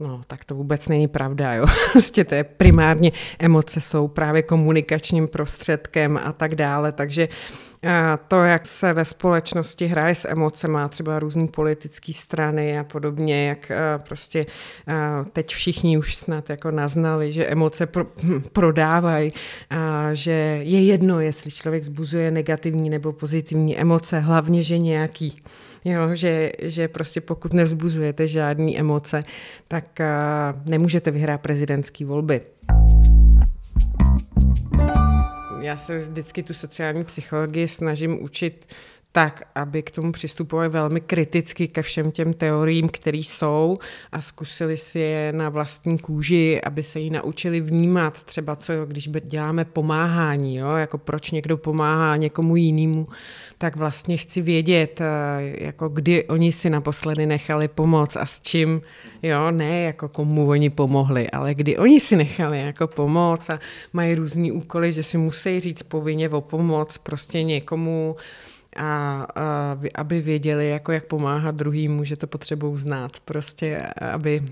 No, 0.01 0.21
tak 0.27 0.45
to 0.45 0.55
vůbec 0.55 0.89
není 0.89 1.09
pravda, 1.09 1.55
jo. 1.55 1.67
Prostě 1.93 2.25
to 2.25 2.35
je 2.35 2.45
primárně, 2.45 3.13
emoce 3.39 3.81
jsou 3.81 4.09
právě 4.09 4.43
komunikačním 4.43 5.29
prostředkem 5.29 6.21
a 6.25 6.33
tak 6.33 6.55
dále, 6.55 6.93
takže 6.93 7.29
to, 8.29 8.37
jak 8.37 8.67
se 8.67 8.93
ve 8.93 9.05
společnosti 9.05 9.87
hraje 9.87 10.15
s 10.15 10.29
emocemi, 10.29 10.79
třeba 10.89 11.19
různé 11.19 11.47
politické 11.47 12.13
strany 12.13 12.79
a 12.79 12.85
podobně, 12.85 13.49
jak 13.49 13.73
prostě 14.09 14.47
teď 15.33 15.49
všichni 15.49 15.99
už 15.99 16.15
snad 16.15 16.51
jako 16.51 16.71
naznali, 16.71 17.33
že 17.33 17.47
emoce 17.47 17.87
pro, 17.87 18.07
hm, 18.23 18.43
prodávají, 18.53 19.33
a 19.71 20.15
že 20.15 20.31
je 20.63 20.85
jedno, 20.85 21.21
jestli 21.21 21.51
člověk 21.51 21.85
zbuzuje 21.85 22.31
negativní 22.31 22.91
nebo 22.91 23.13
pozitivní 23.13 23.79
emoce, 23.79 24.21
hlavně, 24.21 24.63
že 24.63 24.79
nějaký. 24.79 25.43
Jo, 25.85 26.15
že, 26.15 26.53
že 26.63 26.89
prostě 26.89 27.21
pokud 27.21 27.53
nevzbuzujete 27.53 28.27
žádné 28.27 28.77
emoce, 28.77 29.25
tak 29.69 29.85
nemůžete 30.69 31.11
vyhrát 31.11 31.41
prezidentské 31.41 32.05
volby 32.05 32.41
já 35.61 35.77
se 35.77 35.99
vždycky 35.99 36.43
tu 36.43 36.55
sociální 36.55 37.05
psychologii 37.05 37.69
snažím 37.69 38.23
učit 38.23 38.75
tak, 39.13 39.43
aby 39.55 39.83
k 39.83 39.91
tomu 39.91 40.13
přistupovali 40.13 40.69
velmi 40.69 41.01
kriticky 41.01 41.69
ke 41.69 41.83
všem 41.83 42.11
těm 42.11 42.33
teoriím, 42.33 42.89
které 42.89 43.19
jsou 43.19 43.79
a 44.13 44.21
zkusili 44.21 44.77
si 44.77 44.99
je 44.99 45.33
na 45.33 45.49
vlastní 45.49 45.99
kůži, 45.99 46.61
aby 46.61 46.83
se 46.83 47.01
jí 47.01 47.11
naučili 47.11 47.61
vnímat 47.61 48.25
třeba 48.25 48.57
co, 48.57 48.73
když 48.87 49.09
děláme 49.09 49.65
pomáhání, 49.65 50.57
jo, 50.57 50.71
jako 50.71 50.99
proč 50.99 51.31
někdo 51.31 51.57
pomáhá 51.57 52.17
někomu 52.17 52.57
jinému, 52.57 53.09
tak 53.59 53.77
vlastně 53.77 54.17
chci 54.17 54.41
vědět, 54.41 55.01
eh, 55.01 55.07
jako 55.65 55.89
kdy 55.89 56.25
oni 56.25 56.53
si 56.53 56.71
naposledy 56.71 57.27
nechali 57.27 57.69
pomoc 57.69 58.17
a 58.17 58.27
s 58.27 58.41
čím, 58.41 58.83
jo, 59.23 59.51
ne 59.51 59.81
jako 59.81 60.09
komu 60.09 60.49
oni 60.49 60.71
pomohli, 60.71 61.31
ale 61.31 61.55
kdy 61.55 61.77
oni 61.79 62.01
si 62.01 62.17
nechali 62.17 62.61
jako 62.61 62.87
pomoc 62.87 63.51
a 63.51 63.59
mají 63.93 64.15
různý 64.15 64.53
úkoly, 64.53 64.93
že 64.93 65.03
si 65.03 65.19
musí 65.19 65.61
říct 65.61 65.83
povinně 65.83 66.29
o 66.29 66.41
pomoc 66.41 66.99
prostě 66.99 67.43
někomu, 67.43 68.17
a, 68.77 69.27
a 69.35 69.79
aby 69.95 70.21
věděli, 70.21 70.69
jako 70.69 70.93
jak 70.93 71.05
pomáhat 71.05 71.55
druhým, 71.55 72.05
že 72.05 72.17
to 72.17 72.27
potřebují 72.27 72.79
znát, 72.79 73.21
prostě, 73.25 73.87
aby 74.13 74.43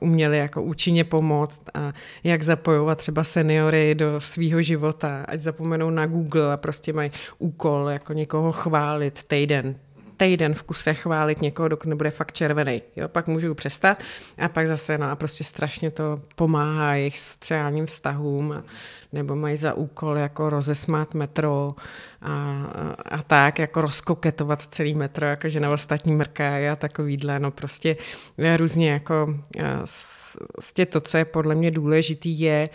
uměli 0.00 0.38
jako 0.38 0.62
účinně 0.62 1.04
pomoct 1.04 1.62
a 1.74 1.92
jak 2.24 2.42
zapojovat 2.42 2.98
třeba 2.98 3.24
seniory 3.24 3.94
do 3.94 4.20
svého 4.20 4.62
života, 4.62 5.24
ať 5.28 5.40
zapomenou 5.40 5.90
na 5.90 6.06
Google 6.06 6.52
a 6.52 6.56
prostě 6.56 6.92
mají 6.92 7.10
úkol 7.38 7.88
jako 7.88 8.12
někoho 8.12 8.52
chválit 8.52 9.22
týden, 9.22 9.74
týden 10.16 10.54
v 10.54 10.62
kuse 10.62 10.94
chválit 10.94 11.42
někoho, 11.42 11.68
dokud 11.68 11.88
nebude 11.88 12.10
fakt 12.10 12.32
červený. 12.32 12.82
Jo, 12.96 13.08
pak 13.08 13.26
můžu 13.26 13.54
přestat 13.54 14.02
a 14.38 14.48
pak 14.48 14.66
zase 14.66 14.98
no 14.98 15.10
a 15.10 15.16
prostě 15.16 15.44
strašně 15.44 15.90
to 15.90 16.18
pomáhá 16.36 16.94
jejich 16.94 17.18
sociálním 17.18 17.86
vztahům 17.86 18.52
a, 18.52 18.64
nebo 19.12 19.36
mají 19.36 19.56
za 19.56 19.74
úkol 19.74 20.18
jako 20.18 20.50
rozesmát 20.50 21.14
metro 21.14 21.74
a, 22.22 22.32
a, 22.32 23.16
a 23.16 23.22
tak, 23.22 23.58
jako 23.58 23.80
rozkoketovat 23.80 24.62
celý 24.62 24.94
metro, 24.94 25.26
jakože 25.26 25.60
na 25.60 25.70
ostatní 25.70 26.12
mrkají 26.12 26.68
a 26.68 26.76
takovýhle, 26.76 27.38
no 27.38 27.50
prostě 27.50 27.96
různě 28.56 28.90
jako 28.90 29.34
vlastně 30.56 30.86
to, 30.86 31.00
co 31.00 31.16
je 31.16 31.24
podle 31.24 31.54
mě 31.54 31.70
důležitý 31.70 32.40
je 32.40 32.68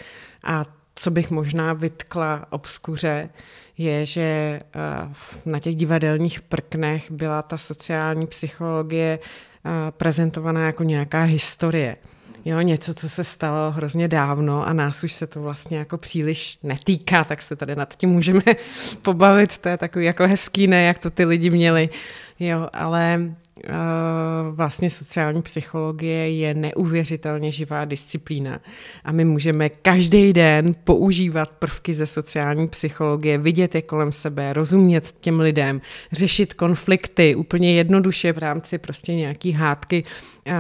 a 0.44 0.77
co 1.00 1.12
bych 1.12 1.32
možná 1.32 1.74
vytkla 1.74 2.46
obskuře, 2.50 3.30
je, 3.78 4.06
že 4.06 4.22
eh, 4.22 4.62
na 5.46 5.60
těch 5.60 5.76
divadelních 5.76 6.42
prknech 6.42 7.12
byla 7.12 7.42
ta 7.42 7.58
sociální 7.58 8.28
psychologie 8.28 9.20
eh, 9.20 9.70
prezentovaná 9.92 10.66
jako 10.66 10.84
nějaká 10.84 11.24
historie. 11.24 11.98
Jo, 12.46 12.62
něco, 12.62 12.94
co 12.94 13.10
se 13.10 13.24
stalo 13.24 13.72
hrozně 13.72 14.08
dávno 14.08 14.68
a 14.68 14.74
nás 14.74 15.04
už 15.04 15.12
se 15.14 15.28
to 15.28 15.42
vlastně 15.42 15.78
jako 15.78 15.98
příliš 15.98 16.60
netýká, 16.64 17.24
tak 17.24 17.42
se 17.42 17.56
tady 17.56 17.76
nad 17.76 17.96
tím 17.96 18.10
můžeme 18.10 18.42
pobavit, 19.02 19.58
to 19.58 19.70
je 19.70 19.78
takový 19.78 20.06
jako 20.06 20.28
hezký, 20.28 20.68
ne, 20.68 20.84
jak 20.84 21.00
to 21.00 21.10
ty 21.10 21.26
lidi 21.26 21.50
měli. 21.50 21.90
Jo, 22.40 22.68
ale 22.74 23.32
Eh, 23.64 23.72
vlastně 24.52 24.90
sociální 24.90 25.42
psychologie 25.42 26.32
je 26.32 26.54
neuvěřitelně 26.54 27.52
živá 27.52 27.86
disciplína 27.86 28.60
a 29.04 29.12
my 29.12 29.26
můžeme 29.26 29.70
každý 29.70 30.34
den 30.34 30.72
používat 30.84 31.50
prvky 31.50 31.94
ze 31.94 32.06
sociální 32.06 32.68
psychologie, 32.68 33.38
vidět 33.38 33.76
je 33.76 33.82
kolem 33.82 34.12
sebe, 34.12 34.54
rozumět 34.54 35.16
těm 35.20 35.40
lidem, 35.40 35.82
řešit 36.12 36.54
konflikty 36.54 37.36
úplně 37.36 37.74
jednoduše 37.74 38.34
v 38.34 38.38
rámci 38.38 38.78
prostě 38.78 39.16
nějaký 39.16 39.52
hádky 39.52 40.04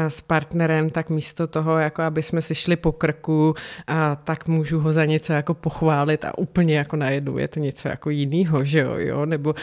s 0.08 0.22
partnerem, 0.22 0.90
tak 0.90 1.10
místo 1.10 1.48
toho, 1.48 1.78
jako 1.78 2.02
aby 2.02 2.24
jsme 2.24 2.42
si 2.42 2.56
šli 2.56 2.76
po 2.76 2.92
krku, 2.92 3.56
a 3.88 4.16
tak 4.16 4.48
můžu 4.48 4.80
ho 4.80 4.92
za 4.92 5.06
něco 5.06 5.34
jako 5.34 5.54
pochválit 5.54 6.26
a 6.26 6.38
úplně 6.38 6.78
jako 6.78 6.96
najednou 6.96 7.38
je 7.38 7.48
to 7.48 7.60
něco 7.60 7.88
jako 7.88 8.10
jiného, 8.10 8.66
že 8.66 8.80
jo, 8.80 8.94
jo? 8.96 9.26
nebo 9.26 9.56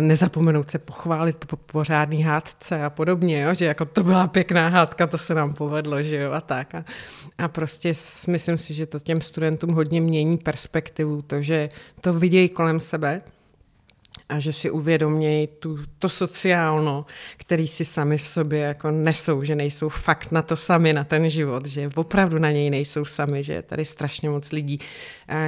nezapomenout 0.00 0.70
se 0.70 0.78
pochválit 0.78 1.36
po 1.36 1.56
pořádný 1.66 2.22
hádce 2.22 2.84
a 2.84 2.90
podobně, 2.90 3.42
jo? 3.42 3.54
že 3.54 3.64
jako 3.64 3.84
to 3.84 4.02
byla 4.02 4.26
pěkná 4.26 4.68
hádka, 4.68 5.06
to 5.06 5.18
se 5.18 5.34
nám 5.34 5.54
povedlo, 5.54 6.02
že 6.02 6.16
jo, 6.16 6.32
a 6.32 6.40
tak. 6.40 6.74
A, 6.74 6.84
a 7.38 7.48
prostě 7.48 7.92
myslím 8.28 8.58
si, 8.58 8.74
že 8.74 8.86
to 8.86 9.00
těm 9.00 9.20
studentům 9.20 9.70
hodně 9.70 10.00
mění 10.00 10.38
perspektivu, 10.38 11.22
to, 11.22 11.42
že 11.42 11.68
to 12.00 12.12
vidějí 12.12 12.48
kolem 12.48 12.80
sebe, 12.80 13.22
a 14.28 14.40
že 14.40 14.52
si 14.52 14.70
uvědomějí 14.70 15.46
tu, 15.46 15.78
to 15.98 16.08
sociálno, 16.08 17.06
který 17.36 17.68
si 17.68 17.84
sami 17.84 18.18
v 18.18 18.26
sobě 18.26 18.60
jako 18.60 18.90
nesou, 18.90 19.42
že 19.42 19.54
nejsou 19.54 19.88
fakt 19.88 20.32
na 20.32 20.42
to 20.42 20.56
sami, 20.56 20.92
na 20.92 21.04
ten 21.04 21.30
život, 21.30 21.66
že 21.66 21.90
opravdu 21.94 22.38
na 22.38 22.50
něj 22.50 22.70
nejsou 22.70 23.04
sami, 23.04 23.44
že 23.44 23.52
je 23.52 23.62
tady 23.62 23.84
strašně 23.84 24.30
moc 24.30 24.52
lidí, 24.52 24.80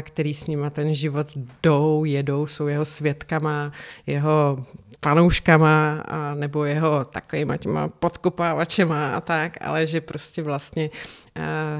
který 0.03 0.35
s 0.35 0.47
nima 0.47 0.71
ten 0.71 0.95
život 0.95 1.27
jdou, 1.63 2.05
jedou, 2.05 2.47
jsou 2.47 2.67
jeho 2.67 2.85
svědkama, 2.85 3.73
jeho 4.07 4.65
fanouškama 5.03 6.01
a 6.01 6.35
nebo 6.35 6.65
jeho 6.65 7.05
takovýma 7.05 7.57
těma 7.57 7.89
podkopávačema 7.89 9.17
a 9.17 9.21
tak, 9.21 9.59
ale 9.61 9.87
že 9.87 10.01
prostě 10.01 10.43
vlastně 10.43 10.91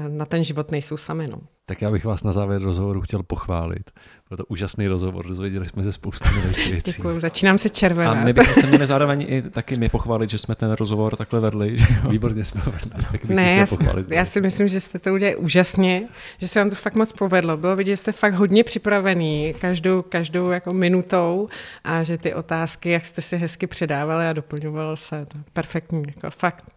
na 0.07 0.25
ten 0.25 0.43
život 0.43 0.71
nejsou 0.71 0.97
sami. 0.97 1.27
No. 1.27 1.41
Tak 1.71 1.81
já 1.81 1.91
bych 1.91 2.05
vás 2.05 2.23
na 2.23 2.33
závěr 2.33 2.61
rozhovoru 2.61 3.01
chtěl 3.01 3.23
pochválit. 3.23 3.91
Byl 4.29 4.37
to 4.37 4.45
úžasný 4.45 4.87
rozhovor, 4.87 5.27
dozvěděli 5.27 5.67
jsme 5.67 5.83
se 5.83 5.93
spoustu 5.93 6.29
věcí. 6.53 6.91
Děkuji, 6.97 7.19
začínám 7.19 7.57
se 7.57 7.69
červenat. 7.69 8.17
A 8.17 8.23
my 8.23 8.33
bychom 8.33 8.53
se 8.53 8.67
měli 8.67 8.87
zároveň 8.87 9.25
i 9.29 9.41
taky 9.41 9.75
my 9.75 9.89
pochválit, 9.89 10.29
že 10.29 10.37
jsme 10.37 10.55
ten 10.55 10.71
rozhovor 10.71 11.15
takhle 11.15 11.39
vedli. 11.39 11.77
Že 11.77 11.87
jo? 12.03 12.09
Výborně 12.09 12.45
jsme 12.45 12.61
vedli. 12.65 13.05
Tak 13.11 13.25
ne, 13.25 13.55
já, 13.55 13.65
pochválit, 13.65 14.11
já 14.11 14.25
si 14.25 14.41
myslím, 14.41 14.67
že 14.67 14.79
jste 14.79 14.99
to 14.99 15.13
udělali 15.13 15.35
úžasně, 15.35 16.07
že 16.37 16.47
se 16.47 16.59
vám 16.59 16.69
to 16.69 16.75
fakt 16.75 16.95
moc 16.95 17.13
povedlo. 17.13 17.57
Bylo 17.57 17.75
vidět, 17.75 17.91
že 17.91 17.97
jste 17.97 18.11
fakt 18.11 18.33
hodně 18.33 18.63
připravený 18.63 19.53
každou, 19.61 20.01
každou 20.01 20.49
jako 20.49 20.73
minutou 20.73 21.49
a 21.83 22.03
že 22.03 22.17
ty 22.17 22.33
otázky, 22.33 22.89
jak 22.89 23.05
jste 23.05 23.21
si 23.21 23.37
hezky 23.37 23.67
předávali 23.67 24.27
a 24.27 24.33
doplňoval 24.33 24.97
se, 24.97 25.25
to 25.25 25.39
perfektní, 25.53 26.03
jako 26.07 26.31
fakt. 26.31 26.71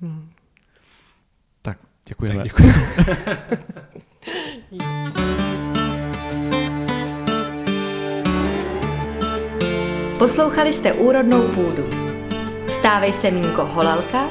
Hmm. 0.00 0.30
Děkujeme. 2.10 2.36
Tak 2.36 2.44
děkuji. 2.44 2.72
Poslouchali 10.18 10.72
jste 10.72 10.92
Úrodnou 10.92 11.48
půdu. 11.48 11.84
Stávej 12.68 13.12
se 13.12 13.30
Mínko 13.30 13.64
Holalka, 13.64 14.28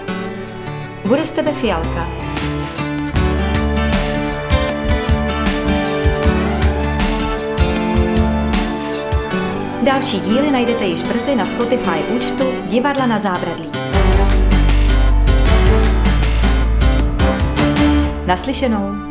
bude 1.06 1.26
z 1.26 1.32
tebe 1.32 1.54
fialka. 1.54 2.08
Další 9.84 10.20
díly 10.20 10.52
najdete 10.52 10.86
již 10.86 11.04
brzy 11.04 11.36
na 11.36 11.46
Spotify 11.46 12.04
účtu 12.16 12.44
Divadla 12.68 13.06
na 13.06 13.20
zábradlí. 13.20 13.89
Naslyšenou. 18.30 19.09